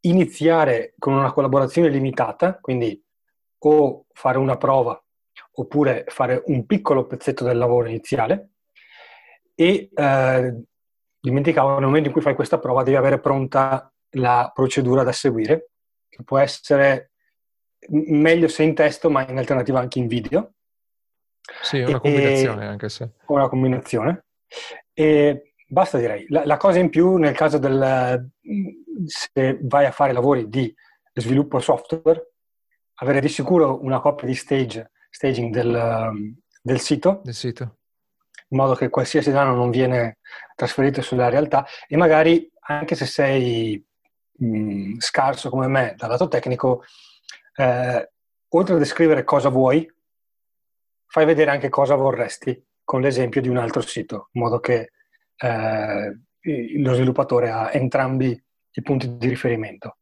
iniziare 0.00 0.94
con 0.98 1.14
una 1.14 1.32
collaborazione 1.32 1.88
limitata, 1.88 2.58
quindi 2.60 3.00
o 3.64 4.06
fare 4.12 4.38
una 4.38 4.56
prova 4.56 5.00
oppure 5.54 6.04
fare 6.08 6.42
un 6.46 6.66
piccolo 6.66 7.06
pezzetto 7.06 7.44
del 7.44 7.58
lavoro 7.58 7.88
iniziale 7.88 8.50
e 9.54 9.90
eh, 9.94 10.62
dimenticavo 11.20 11.74
nel 11.74 11.86
momento 11.86 12.08
in 12.08 12.14
cui 12.14 12.22
fai 12.22 12.34
questa 12.34 12.58
prova 12.58 12.82
devi 12.82 12.96
avere 12.96 13.20
pronta 13.20 13.92
la 14.16 14.50
procedura 14.54 15.02
da 15.02 15.12
seguire 15.12 15.70
che 16.08 16.22
può 16.24 16.38
essere 16.38 17.12
meglio 17.88 18.48
se 18.48 18.62
in 18.62 18.74
testo 18.74 19.10
ma 19.10 19.26
in 19.26 19.38
alternativa 19.38 19.80
anche 19.80 19.98
in 19.98 20.06
video. 20.06 20.52
Sì, 21.62 21.80
una 21.80 22.00
combinazione 22.00 22.64
e, 22.64 22.66
anche 22.66 22.88
se. 22.88 23.10
una 23.26 23.48
combinazione. 23.48 24.26
E 24.92 25.54
basta 25.66 25.98
direi. 25.98 26.26
La, 26.28 26.44
la, 26.44 26.56
cosa 26.56 26.78
in 26.78 26.90
più 26.90 27.16
nel 27.16 27.34
caso 27.34 27.58
del 27.58 28.30
se 29.06 29.58
vai 29.62 29.86
a 29.86 29.90
fare 29.90 30.12
lavori 30.12 30.48
di 30.48 30.72
sviluppo 31.14 31.58
software 31.58 32.31
avere 33.02 33.20
di 33.20 33.28
sicuro 33.28 33.82
una 33.82 34.00
copia 34.00 34.26
di 34.26 34.34
stage, 34.34 34.92
staging 35.10 35.52
del, 35.52 35.74
um, 35.74 36.36
del, 36.62 36.80
sito, 36.80 37.20
del 37.24 37.34
sito, 37.34 37.78
in 38.48 38.56
modo 38.56 38.74
che 38.74 38.88
qualsiasi 38.88 39.32
danno 39.32 39.54
non 39.54 39.70
viene 39.70 40.18
trasferito 40.54 41.02
sulla 41.02 41.28
realtà 41.28 41.66
e 41.88 41.96
magari 41.96 42.48
anche 42.60 42.94
se 42.94 43.06
sei 43.06 43.84
mh, 44.38 44.98
scarso 44.98 45.50
come 45.50 45.66
me 45.66 45.94
dal 45.96 46.10
lato 46.10 46.28
tecnico, 46.28 46.84
eh, 47.56 48.10
oltre 48.48 48.74
a 48.74 48.78
descrivere 48.78 49.24
cosa 49.24 49.48
vuoi, 49.48 49.90
fai 51.06 51.24
vedere 51.24 51.50
anche 51.50 51.68
cosa 51.68 51.96
vorresti 51.96 52.64
con 52.84 53.00
l'esempio 53.00 53.40
di 53.40 53.48
un 53.48 53.56
altro 53.56 53.80
sito, 53.80 54.28
in 54.32 54.42
modo 54.42 54.60
che 54.60 54.92
eh, 55.36 56.18
lo 56.78 56.94
sviluppatore 56.94 57.50
ha 57.50 57.72
entrambi 57.72 58.40
i 58.74 58.82
punti 58.82 59.16
di 59.16 59.28
riferimento. 59.28 59.96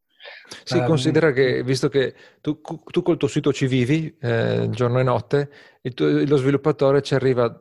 Si 0.65 0.79
um, 0.79 0.87
considera 0.87 1.33
che, 1.33 1.63
visto 1.63 1.89
che 1.89 2.15
tu, 2.41 2.61
tu, 2.61 3.03
col 3.03 3.17
tuo 3.17 3.29
sito 3.29 3.53
ci 3.53 3.67
vivi 3.67 4.15
eh, 4.21 4.69
giorno 4.71 4.99
e 4.99 5.03
notte, 5.03 5.51
tuo, 5.95 6.25
lo 6.25 6.37
sviluppatore 6.37 7.03
ci 7.03 7.15
arriva, 7.15 7.55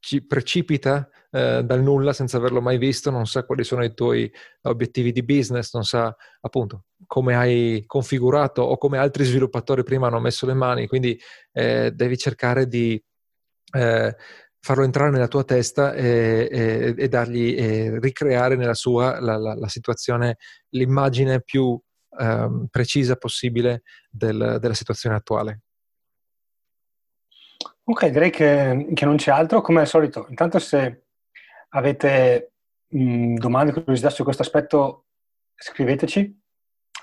ci 0.00 0.24
precipita 0.24 1.08
eh, 1.30 1.62
dal 1.64 1.82
nulla 1.82 2.12
senza 2.12 2.36
averlo 2.36 2.60
mai 2.60 2.78
visto, 2.78 3.10
non 3.10 3.26
sa 3.26 3.44
quali 3.44 3.64
sono 3.64 3.84
i 3.84 3.94
tuoi 3.94 4.30
obiettivi 4.62 5.12
di 5.12 5.22
business, 5.22 5.72
non 5.74 5.84
sa 5.84 6.14
appunto 6.40 6.84
come 7.06 7.36
hai 7.36 7.84
configurato 7.86 8.62
o 8.62 8.76
come 8.76 8.98
altri 8.98 9.24
sviluppatori 9.24 9.82
prima 9.82 10.08
hanno 10.08 10.20
messo 10.20 10.46
le 10.46 10.54
mani, 10.54 10.86
quindi 10.86 11.18
eh, 11.52 11.90
devi 11.92 12.16
cercare 12.16 12.66
di 12.66 13.02
eh, 13.72 14.16
farlo 14.60 14.84
entrare 14.84 15.10
nella 15.10 15.28
tua 15.28 15.44
testa 15.44 15.94
e, 15.94 16.48
e, 16.50 16.94
e 16.96 17.08
dargli 17.08 17.54
e 17.56 17.98
ricreare 18.00 18.56
nella 18.56 18.74
sua 18.74 19.20
la, 19.20 19.36
la, 19.36 19.54
la 19.54 19.68
situazione, 19.68 20.36
l'immagine 20.70 21.40
più 21.42 21.80
um, 22.18 22.66
precisa 22.70 23.16
possibile 23.16 23.82
del, 24.10 24.58
della 24.60 24.74
situazione 24.74 25.16
attuale. 25.16 25.60
Ok, 27.84 28.06
direi 28.08 28.30
che, 28.30 28.88
che, 28.92 29.04
non 29.04 29.16
c'è 29.16 29.30
altro. 29.30 29.60
Come 29.60 29.80
al 29.80 29.86
solito, 29.86 30.26
intanto 30.28 30.58
se 30.58 31.04
avete 31.70 32.52
mh, 32.88 33.34
domande, 33.36 33.72
curiosità 33.72 34.10
su 34.10 34.24
questo 34.24 34.42
aspetto, 34.42 35.06
scriveteci. 35.56 36.20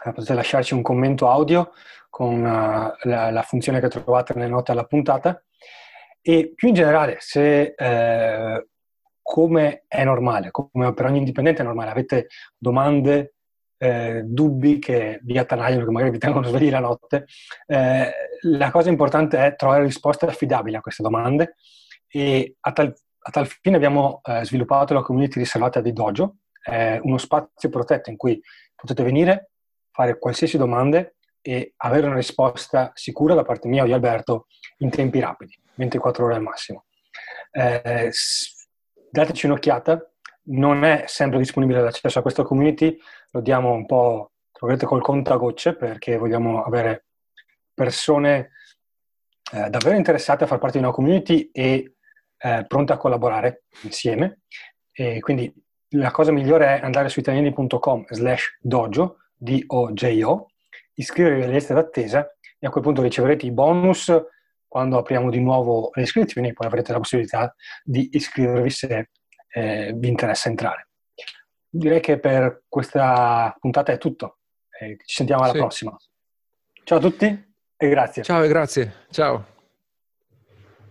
Eh, 0.06 0.12
potete 0.12 0.34
lasciarci 0.34 0.73
un 0.73 0.82
commento 0.82 1.30
audio 1.30 1.71
con 2.10 2.39
uh, 2.39 2.93
la, 3.08 3.32
la 3.32 3.41
funzione 3.41 3.80
che 3.80 3.88
trovate 3.88 4.34
nelle 4.36 4.49
note 4.49 4.71
alla 4.71 4.86
puntata 4.86 5.41
e 6.28 6.54
più 6.56 6.69
in 6.69 6.73
generale, 6.73 7.17
se 7.19 7.75
eh, 7.78 8.67
come 9.21 9.84
è 9.88 10.04
normale, 10.04 10.49
come 10.49 10.91
per 10.95 11.06
ogni 11.06 11.19
indipendente 11.19 11.62
è 11.62 11.63
normale, 11.63 11.91
avete 11.91 12.30
domande, 12.58 13.34
eh, 13.77 14.21
dubbi 14.23 14.79
che 14.79 15.19
vi 15.23 15.38
attanagliano, 15.38 15.85
che 15.85 15.91
magari 15.91 16.11
vi 16.11 16.17
tengono 16.17 16.47
svegli 16.47 16.69
la 16.69 16.79
notte, 16.79 17.25
eh, 17.67 18.11
la 18.41 18.71
cosa 18.71 18.89
importante 18.89 19.38
è 19.38 19.55
trovare 19.55 19.83
risposte 19.83 20.25
affidabili 20.25 20.75
a 20.75 20.81
queste 20.81 21.03
domande 21.03 21.55
e 22.07 22.55
a 22.59 22.71
tal, 22.71 22.93
a 23.19 23.31
tal 23.31 23.47
fine 23.47 23.75
abbiamo 23.75 24.21
eh, 24.23 24.45
sviluppato 24.45 24.93
la 24.93 25.01
community 25.01 25.39
riservata 25.39 25.81
di 25.81 25.93
Dojo, 25.93 26.35
uno 26.67 27.19
spazio 27.19 27.69
protetto 27.69 28.09
in 28.09 28.17
cui 28.17 28.41
potete 28.73 29.03
venire, 29.03 29.51
fare 29.91 30.17
qualsiasi 30.17 30.57
domande 30.57 31.17
e 31.47 31.73
avere 31.77 32.07
una 32.07 32.15
risposta 32.15 32.91
sicura 32.95 33.35
da 33.35 33.43
parte 33.43 33.67
mia 33.67 33.83
o 33.83 33.85
di 33.85 33.93
Alberto 33.93 34.47
in 34.77 34.89
tempi 34.89 35.19
rapidi. 35.19 35.55
24 35.75 36.25
ore 36.25 36.35
al 36.35 36.41
massimo. 36.41 36.85
Eh, 37.51 38.11
dateci 39.11 39.45
un'occhiata, 39.45 40.11
non 40.47 40.83
è 40.83 41.03
sempre 41.07 41.38
disponibile 41.38 41.81
l'accesso 41.81 42.19
a 42.19 42.21
questa 42.21 42.43
community, 42.43 42.97
lo 43.35 43.41
diamo 43.41 43.73
un 43.73 43.85
po', 43.85 44.31
col 44.49 45.01
contagocce 45.01 45.75
perché 45.75 46.15
vogliamo 46.15 46.63
avere 46.63 47.07
persone 47.73 48.51
eh, 49.51 49.69
davvero 49.69 49.97
interessate 49.97 50.45
a 50.45 50.47
far 50.47 50.57
parte 50.57 50.77
di 50.77 50.83
una 50.85 50.93
community 50.93 51.49
e 51.51 51.95
eh, 52.37 52.65
pronte 52.65 52.93
a 52.93 52.97
collaborare 52.97 53.65
insieme. 53.81 54.39
E 54.91 55.19
quindi 55.19 55.53
la 55.89 56.11
cosa 56.11 56.31
migliore 56.31 56.79
è 56.79 56.83
andare 56.85 57.09
su 57.09 57.19
italiani.com 57.19 58.05
slash 58.09 58.57
dojo, 58.61 59.17
D-O-J-O, 59.35 60.47
iscrivervi 60.93 61.43
alle 61.43 61.53
liste 61.53 61.73
d'attesa 61.73 62.25
e 62.57 62.65
a 62.65 62.69
quel 62.69 62.83
punto 62.83 63.01
riceverete 63.01 63.45
i 63.45 63.51
bonus 63.51 64.13
quando 64.65 64.97
apriamo 64.97 65.29
di 65.29 65.41
nuovo 65.41 65.89
le 65.93 66.03
iscrizioni, 66.03 66.53
poi 66.53 66.67
avrete 66.67 66.93
la 66.93 66.99
possibilità 66.99 67.53
di 67.83 68.09
iscrivervi 68.13 68.69
se 68.69 69.09
eh, 69.49 69.93
vi 69.93 70.07
interessa 70.07 70.47
entrare. 70.47 70.84
Direi 71.77 71.99
che 71.99 72.19
per 72.19 72.63
questa 72.69 73.55
puntata 73.59 73.91
è 73.91 73.97
tutto. 73.97 74.38
Ci 74.79 75.15
sentiamo 75.15 75.43
alla 75.43 75.51
sì. 75.51 75.57
prossima. 75.57 75.95
Ciao 76.83 76.97
a 76.97 77.01
tutti 77.01 77.53
e 77.77 77.89
grazie. 77.89 78.23
Ciao 78.23 78.43
e 78.43 78.47
grazie. 78.47 78.93
Ciao. 79.09 79.54